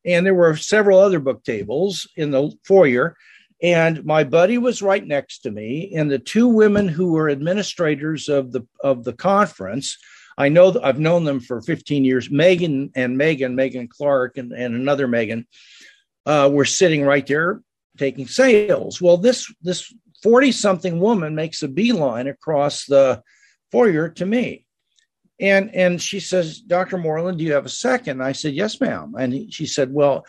And 0.04 0.26
there 0.26 0.34
were 0.34 0.56
several 0.56 0.98
other 0.98 1.20
book 1.20 1.44
tables 1.44 2.10
in 2.16 2.32
the 2.32 2.52
foyer. 2.66 3.16
And 3.62 4.04
my 4.06 4.24
buddy 4.24 4.58
was 4.58 4.82
right 4.82 5.06
next 5.06 5.40
to 5.40 5.52
me. 5.52 5.94
And 5.96 6.10
the 6.10 6.18
two 6.18 6.48
women 6.48 6.88
who 6.88 7.12
were 7.12 7.30
administrators 7.30 8.28
of 8.28 8.54
the, 8.54 8.66
of 8.84 9.04
the 9.04 9.14
conference 9.14 10.00
I 10.38 10.50
know 10.50 10.72
that 10.72 10.86
I've 10.86 11.00
known 11.00 11.24
them 11.24 11.40
for 11.40 11.62
15 11.62 12.06
years. 12.06 12.30
Megan 12.30 12.92
and 12.96 13.18
Megan, 13.18 13.56
Megan 13.56 13.88
Clark, 13.88 14.38
and, 14.38 14.52
and 14.52 14.76
another 14.76 15.08
Megan 15.08 15.48
uh, 16.26 16.50
were 16.52 16.66
sitting 16.66 17.04
right 17.04 17.26
there 17.26 17.62
taking 17.98 18.28
sales. 18.28 19.02
Well, 19.02 19.18
this 19.18 19.52
this 19.62 19.94
40 20.24 20.52
something 20.52 21.00
woman 21.00 21.36
makes 21.36 21.64
a 21.64 21.68
beeline 21.68 22.28
across 22.28 22.86
the 22.86 23.22
foyer 23.72 24.10
to 24.10 24.26
me. 24.26 24.66
And 25.40 25.74
and 25.76 26.02
she 26.02 26.20
says, 26.20 26.60
Dr. 26.60 26.98
Moreland, 26.98 27.38
do 27.38 27.44
you 27.44 27.54
have 27.54 27.66
a 27.66 27.70
second? 27.70 28.24
I 28.24 28.32
said, 28.32 28.54
Yes, 28.54 28.80
ma'am. 28.82 29.14
And 29.18 29.34
he, 29.34 29.52
she 29.52 29.66
said, 29.66 29.94
Well, 29.94 30.26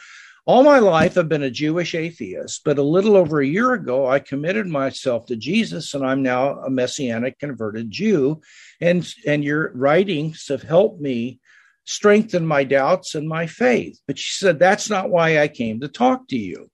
all 0.48 0.62
my 0.62 0.78
life, 0.78 1.18
I've 1.18 1.28
been 1.28 1.42
a 1.42 1.50
Jewish 1.50 1.94
atheist, 1.94 2.62
but 2.64 2.78
a 2.78 2.82
little 2.82 3.18
over 3.18 3.38
a 3.38 3.46
year 3.46 3.74
ago, 3.74 4.06
I 4.06 4.18
committed 4.18 4.66
myself 4.66 5.26
to 5.26 5.36
Jesus, 5.36 5.92
and 5.92 6.02
I'm 6.02 6.22
now 6.22 6.60
a 6.60 6.70
Messianic 6.70 7.38
converted 7.38 7.90
Jew. 7.90 8.40
And, 8.80 9.06
and 9.26 9.44
your 9.44 9.70
writings 9.74 10.46
have 10.48 10.62
helped 10.62 11.02
me 11.02 11.38
strengthen 11.84 12.46
my 12.46 12.64
doubts 12.64 13.14
and 13.14 13.28
my 13.28 13.46
faith. 13.46 14.00
But 14.06 14.18
she 14.18 14.38
said, 14.42 14.58
That's 14.58 14.88
not 14.88 15.10
why 15.10 15.38
I 15.38 15.48
came 15.48 15.80
to 15.80 15.88
talk 15.88 16.26
to 16.28 16.38
you. 16.38 16.70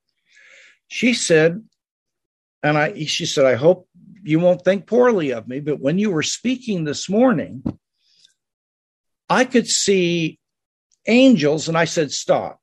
She 0.87 1.13
said, 1.13 1.61
and 2.63 2.79
I, 2.79 3.05
she 3.07 3.27
said, 3.27 3.45
I 3.45 3.57
hope 3.57 3.89
you 4.23 4.39
won't 4.39 4.63
think 4.63 4.87
poorly 4.87 5.33
of 5.33 5.49
me, 5.49 5.59
but 5.59 5.81
when 5.81 5.99
you 5.99 6.13
were 6.13 6.23
speaking 6.23 6.85
this 6.85 7.11
morning, 7.11 7.65
I 9.29 9.45
could 9.45 9.67
see 9.67 10.39
angels, 11.09 11.67
and 11.67 11.77
I 11.77 11.87
said, 11.87 12.13
Stop. 12.13 12.61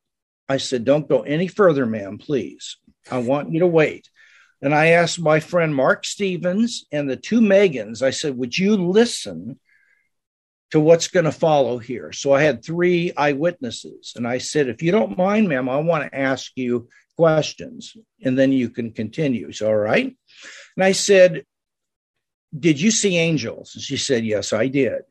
I 0.52 0.58
said, 0.58 0.86
Don't 0.86 1.10
go 1.10 1.22
any 1.22 1.48
further, 1.48 1.86
ma'am, 1.86 2.18
please. 2.18 2.78
I 3.10 3.20
want 3.20 3.52
you 3.52 3.62
to 3.62 3.68
wait. 3.68 4.10
And 4.62 4.76
I 4.76 4.88
asked 4.88 5.20
my 5.20 5.40
friend 5.40 5.74
Mark 5.74 6.06
Stevens 6.06 6.86
and 6.92 7.10
the 7.10 7.16
two 7.16 7.42
Megans, 7.42 8.02
I 8.02 8.12
said, 8.12 8.38
Would 8.38 8.58
you 8.58 8.76
listen 8.76 9.60
to 10.72 10.80
what's 10.80 11.08
going 11.08 11.26
to 11.26 11.32
follow 11.32 11.78
here? 11.80 12.12
So 12.12 12.32
I 12.32 12.44
had 12.44 12.64
three 12.64 13.12
eyewitnesses. 13.18 14.14
And 14.16 14.28
I 14.28 14.38
said, 14.38 14.68
If 14.68 14.84
you 14.84 14.92
don't 14.92 15.18
mind, 15.18 15.50
ma'am, 15.50 15.70
I 15.70 15.78
want 15.78 16.04
to 16.04 16.18
ask 16.18 16.52
you 16.56 16.90
questions 17.16 17.96
and 18.24 18.38
then 18.38 18.52
you 18.52 18.70
can 18.70 18.92
continue. 18.92 19.52
So, 19.52 19.68
all 19.68 19.76
right. 19.76 20.16
And 20.76 20.84
I 20.84 20.92
said, 20.92 21.46
Did 22.58 22.80
you 22.80 22.92
see 22.92 23.18
angels? 23.18 23.72
And 23.74 23.84
she 23.84 23.98
said, 23.98 24.26
Yes, 24.26 24.54
I 24.54 24.68
did. 24.68 25.02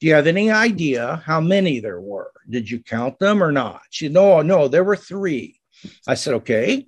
Do 0.00 0.06
you 0.06 0.14
have 0.14 0.26
any 0.26 0.50
idea 0.50 1.22
how 1.26 1.40
many 1.40 1.80
there 1.80 2.00
were? 2.00 2.32
Did 2.48 2.70
you 2.70 2.80
count 2.80 3.18
them 3.18 3.42
or 3.42 3.52
not? 3.52 3.82
She 3.90 4.06
said, 4.06 4.12
No, 4.12 4.42
no, 4.42 4.68
there 4.68 4.84
were 4.84 4.96
three. 4.96 5.60
I 6.06 6.14
said, 6.14 6.34
Okay. 6.34 6.86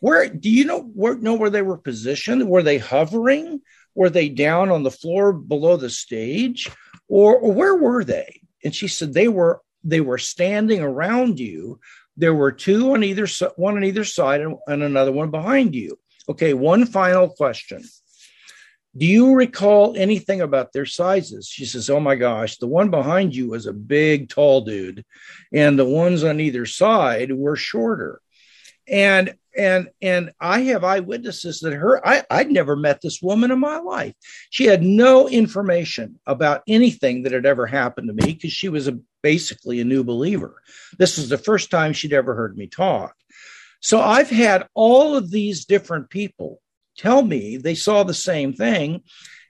Where 0.00 0.28
do 0.28 0.50
you 0.50 0.64
know 0.64 0.82
where 0.82 1.16
know 1.16 1.34
where 1.34 1.50
they 1.50 1.62
were 1.62 1.78
positioned? 1.78 2.48
Were 2.48 2.62
they 2.62 2.78
hovering? 2.78 3.60
Were 3.94 4.10
they 4.10 4.28
down 4.28 4.70
on 4.70 4.82
the 4.82 4.90
floor 4.90 5.32
below 5.32 5.76
the 5.76 5.90
stage? 5.90 6.70
Or, 7.08 7.36
or 7.36 7.52
where 7.52 7.74
were 7.74 8.04
they? 8.04 8.42
And 8.62 8.74
she 8.74 8.88
said 8.88 9.14
they 9.14 9.28
were 9.28 9.62
they 9.82 10.00
were 10.00 10.18
standing 10.18 10.82
around 10.82 11.40
you. 11.40 11.80
There 12.16 12.34
were 12.34 12.52
two 12.52 12.92
on 12.92 13.04
either 13.04 13.26
one 13.56 13.76
on 13.76 13.84
either 13.84 14.04
side 14.04 14.40
and, 14.40 14.56
and 14.66 14.82
another 14.82 15.12
one 15.12 15.30
behind 15.30 15.74
you. 15.74 15.98
Okay, 16.28 16.54
one 16.54 16.86
final 16.86 17.28
question. 17.28 17.84
Do 18.96 19.04
you 19.04 19.34
recall 19.34 19.94
anything 19.96 20.40
about 20.40 20.72
their 20.72 20.86
sizes? 20.86 21.48
She 21.48 21.66
says, 21.66 21.90
Oh 21.90 22.00
my 22.00 22.14
gosh, 22.14 22.56
the 22.56 22.66
one 22.66 22.90
behind 22.90 23.34
you 23.34 23.50
was 23.50 23.66
a 23.66 23.72
big, 23.72 24.28
tall 24.28 24.62
dude, 24.62 25.04
and 25.52 25.78
the 25.78 25.84
ones 25.84 26.24
on 26.24 26.40
either 26.40 26.64
side 26.64 27.32
were 27.32 27.56
shorter. 27.56 28.20
And 28.88 29.34
and 29.56 29.88
and 30.00 30.32
I 30.40 30.60
have 30.62 30.84
eyewitnesses 30.84 31.60
that 31.60 31.72
her 31.72 32.06
I, 32.06 32.24
I'd 32.30 32.50
never 32.50 32.76
met 32.76 33.00
this 33.00 33.20
woman 33.20 33.50
in 33.50 33.58
my 33.58 33.78
life. 33.78 34.14
She 34.50 34.64
had 34.66 34.82
no 34.82 35.28
information 35.28 36.20
about 36.26 36.62
anything 36.68 37.24
that 37.24 37.32
had 37.32 37.46
ever 37.46 37.66
happened 37.66 38.08
to 38.08 38.14
me 38.14 38.34
because 38.34 38.52
she 38.52 38.68
was 38.68 38.86
a, 38.86 38.98
basically 39.22 39.80
a 39.80 39.84
new 39.84 40.04
believer. 40.04 40.62
This 40.98 41.18
was 41.18 41.28
the 41.28 41.38
first 41.38 41.70
time 41.70 41.92
she'd 41.92 42.12
ever 42.12 42.34
heard 42.34 42.56
me 42.56 42.66
talk. 42.66 43.14
So 43.80 44.00
I've 44.00 44.30
had 44.30 44.68
all 44.74 45.16
of 45.16 45.30
these 45.30 45.64
different 45.64 46.10
people 46.10 46.60
tell 46.96 47.22
me 47.22 47.56
they 47.56 47.74
saw 47.74 48.02
the 48.02 48.14
same 48.14 48.52
thing. 48.52 49.02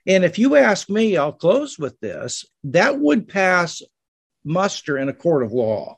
And 0.05 0.23
if 0.23 0.39
you 0.39 0.55
ask 0.55 0.89
me, 0.89 1.17
I'll 1.17 1.33
close 1.33 1.77
with 1.77 1.99
this 1.99 2.45
that 2.65 2.99
would 2.99 3.27
pass 3.27 3.81
muster 4.43 4.97
in 4.97 5.09
a 5.09 5.13
court 5.13 5.43
of 5.43 5.51
law. 5.51 5.97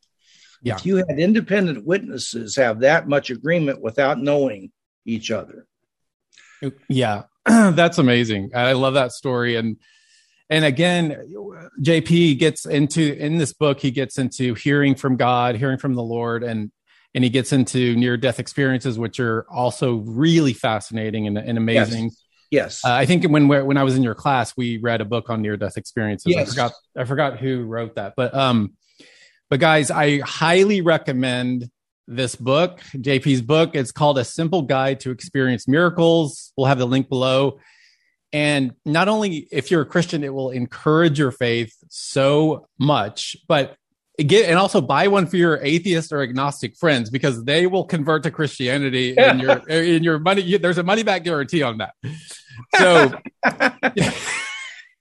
Yeah. 0.61 0.75
If 0.75 0.85
you 0.85 0.97
had 0.97 1.19
independent 1.19 1.85
witnesses 1.85 2.55
have 2.57 2.81
that 2.81 3.07
much 3.07 3.29
agreement 3.29 3.81
without 3.81 4.19
knowing 4.19 4.71
each 5.05 5.31
other. 5.31 5.67
Yeah, 6.89 7.23
that's 7.45 7.97
amazing. 7.97 8.51
I 8.53 8.73
love 8.73 8.95
that 8.95 9.13
story. 9.13 9.55
And 9.55 9.77
and 10.49 10.65
again, 10.65 11.15
JP 11.81 12.39
gets 12.39 12.65
into 12.65 13.15
in 13.15 13.37
this 13.37 13.53
book, 13.53 13.79
he 13.79 13.91
gets 13.91 14.17
into 14.17 14.55
hearing 14.55 14.95
from 14.95 15.15
God, 15.15 15.55
hearing 15.55 15.77
from 15.77 15.93
the 15.93 16.03
Lord, 16.03 16.43
and 16.43 16.71
and 17.15 17.23
he 17.23 17.29
gets 17.29 17.51
into 17.51 17.95
near 17.95 18.17
death 18.17 18.39
experiences, 18.39 18.99
which 18.99 19.19
are 19.19 19.45
also 19.49 19.95
really 19.95 20.53
fascinating 20.53 21.27
and, 21.27 21.37
and 21.37 21.57
amazing. 21.57 22.05
Yes. 22.05 22.23
Yes, 22.51 22.83
uh, 22.83 22.91
I 22.91 23.05
think 23.05 23.25
when 23.25 23.47
when 23.47 23.77
I 23.77 23.83
was 23.83 23.95
in 23.95 24.01
your 24.01 24.15
class, 24.15 24.57
we 24.57 24.79
read 24.79 25.01
a 25.01 25.05
book 25.05 25.29
on 25.29 25.43
near 25.43 25.55
death 25.55 25.77
experiences. 25.77 26.33
Yes. 26.33 26.47
I 26.47 26.49
forgot 26.49 26.71
I 26.97 27.03
forgot 27.03 27.39
who 27.39 27.61
wrote 27.61 27.93
that, 27.93 28.13
but 28.17 28.33
um, 28.33 28.73
but 29.51 29.59
guys, 29.59 29.91
I 29.91 30.19
highly 30.21 30.81
recommend 30.81 31.69
this 32.07 32.35
book, 32.35 32.81
JP's 32.95 33.43
book. 33.43 33.75
It's 33.75 33.91
called 33.91 34.17
A 34.17 34.25
Simple 34.25 34.63
Guide 34.63 34.99
to 35.01 35.11
Experience 35.11 35.67
Miracles. 35.67 36.51
We'll 36.57 36.65
have 36.65 36.79
the 36.79 36.87
link 36.87 37.07
below. 37.07 37.59
And 38.33 38.73
not 38.85 39.07
only 39.07 39.47
if 39.51 39.71
you're 39.71 39.81
a 39.81 39.85
Christian, 39.85 40.23
it 40.23 40.33
will 40.33 40.49
encourage 40.49 41.19
your 41.19 41.31
faith 41.31 41.75
so 41.89 42.67
much, 42.79 43.35
but 43.47 43.75
get 44.23 44.49
and 44.49 44.57
also 44.57 44.81
buy 44.81 45.07
one 45.07 45.25
for 45.25 45.37
your 45.37 45.59
atheist 45.61 46.11
or 46.11 46.21
agnostic 46.21 46.75
friends 46.75 47.09
because 47.09 47.43
they 47.43 47.67
will 47.67 47.85
convert 47.85 48.23
to 48.23 48.31
Christianity 48.31 49.17
and 49.17 49.41
your 49.41 49.57
in 49.69 50.03
your 50.03 50.19
money. 50.19 50.57
There's 50.57 50.77
a 50.77 50.83
money 50.83 51.03
back 51.03 51.23
guarantee 51.23 51.63
on 51.63 51.79
that. 51.79 51.93
So. 52.77 53.13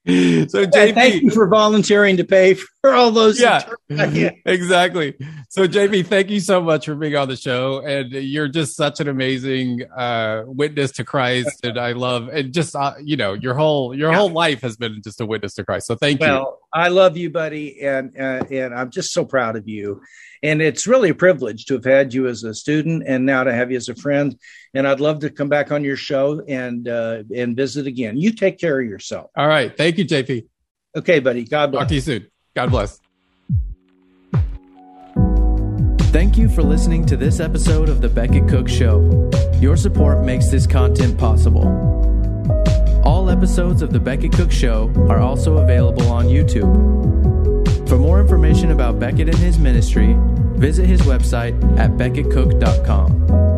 so 0.09 0.64
JP, 0.64 0.95
thank 0.95 1.23
you 1.23 1.31
for 1.31 1.47
volunteering 1.49 2.16
to 2.16 2.25
pay 2.25 2.55
for 2.81 2.95
all 2.95 3.11
those. 3.11 3.39
Yeah, 3.39 3.69
exactly. 4.47 5.14
So 5.51 5.69
JP, 5.69 6.07
thank 6.07 6.31
you 6.31 6.41
so 6.41 6.62
much 6.62 6.87
for 6.87 6.95
being 6.95 7.14
on 7.14 7.29
the 7.29 7.37
show, 7.37 7.83
and 7.85 8.11
you're 8.11 8.49
just 8.49 8.75
such 8.75 9.01
an 9.01 9.09
amazing 9.09 9.83
uh, 9.95 10.45
witness 10.47 10.93
to 10.93 11.05
Christ, 11.05 11.61
and 11.62 11.79
I 11.79 11.93
love 11.93 12.29
and 12.29 12.55
just 12.55 12.75
uh, 12.75 12.95
you 13.03 13.19
know 13.19 13.35
your 13.35 13.53
whole 13.53 13.95
your 13.95 14.11
yeah. 14.11 14.16
whole 14.16 14.31
life 14.31 14.62
has 14.62 14.79
been 14.79 15.03
just 15.03 15.21
a 15.21 15.27
witness 15.27 15.53
to 15.55 15.64
Christ. 15.64 15.87
So 15.87 15.95
thank 15.95 16.21
well, 16.21 16.39
you. 16.39 16.68
Well, 16.75 16.85
I 16.85 16.89
love 16.89 17.16
you, 17.16 17.31
buddy, 17.31 17.81
and 17.83 18.14
uh, 18.19 18.45
and 18.51 18.75
I'm 18.75 18.91
just 18.91 19.12
so 19.12 19.25
proud 19.25 19.57
of 19.57 19.69
you. 19.69 20.03
And 20.43 20.62
it's 20.62 20.87
really 20.87 21.11
a 21.11 21.14
privilege 21.14 21.64
to 21.66 21.75
have 21.75 21.85
had 21.85 22.14
you 22.14 22.29
as 22.29 22.45
a 22.45 22.55
student 22.55 23.03
and 23.07 23.27
now 23.27 23.45
to 23.45 23.53
have 23.53 23.71
you 23.71 23.77
as 23.77 23.89
a 23.89 23.95
friend. 23.95 24.39
And 24.75 24.87
I'd 24.87 25.01
love 25.01 25.21
to 25.21 25.31
come 25.31 25.49
back 25.49 25.73
on 25.73 25.83
your 25.83 25.97
show 25.97 26.43
and 26.47 26.89
uh, 26.89 27.23
and 27.35 27.57
visit 27.57 27.87
again. 27.87 28.16
You 28.16 28.33
take 28.33 28.59
care 28.59 28.81
of 28.81 28.87
yourself. 28.87 29.31
All 29.37 29.49
right. 29.49 29.77
Thank 29.77 29.99
you, 29.99 30.05
JP. 30.05 30.47
Okay, 30.97 31.21
buddy. 31.21 31.45
God 31.45 31.73
bless. 31.73 31.83
Talk 31.83 31.89
to 31.89 31.95
you 31.95 32.01
soon. 32.01 32.27
God 32.55 32.71
bless. 32.71 33.01
Thank 36.11 36.39
you 36.39 36.49
for 36.49 36.62
listening 36.62 37.05
to 37.07 37.16
this 37.16 37.39
episode 37.39 37.89
of 37.89 38.01
The 38.01 38.09
Becket 38.09 38.49
Cook 38.49 38.69
Show. 38.69 39.31
Your 39.61 39.77
support 39.77 40.25
makes 40.25 40.47
this 40.47 40.66
content 40.66 41.19
possible. 41.19 42.08
All 43.29 43.37
episodes 43.37 43.83
of 43.83 43.93
The 43.93 44.01
Becket 44.01 44.33
Cook 44.33 44.51
Show 44.51 44.91
are 45.11 45.18
also 45.18 45.59
available 45.59 46.11
on 46.11 46.29
YouTube. 46.29 47.87
For 47.87 47.99
more 47.99 48.22
information 48.22 48.70
about 48.70 48.99
Becket 48.99 49.29
and 49.29 49.37
his 49.37 49.59
ministry, 49.59 50.16
visit 50.57 50.87
his 50.87 51.03
website 51.03 51.53
at 51.79 51.91
becketcook.com. 51.99 53.58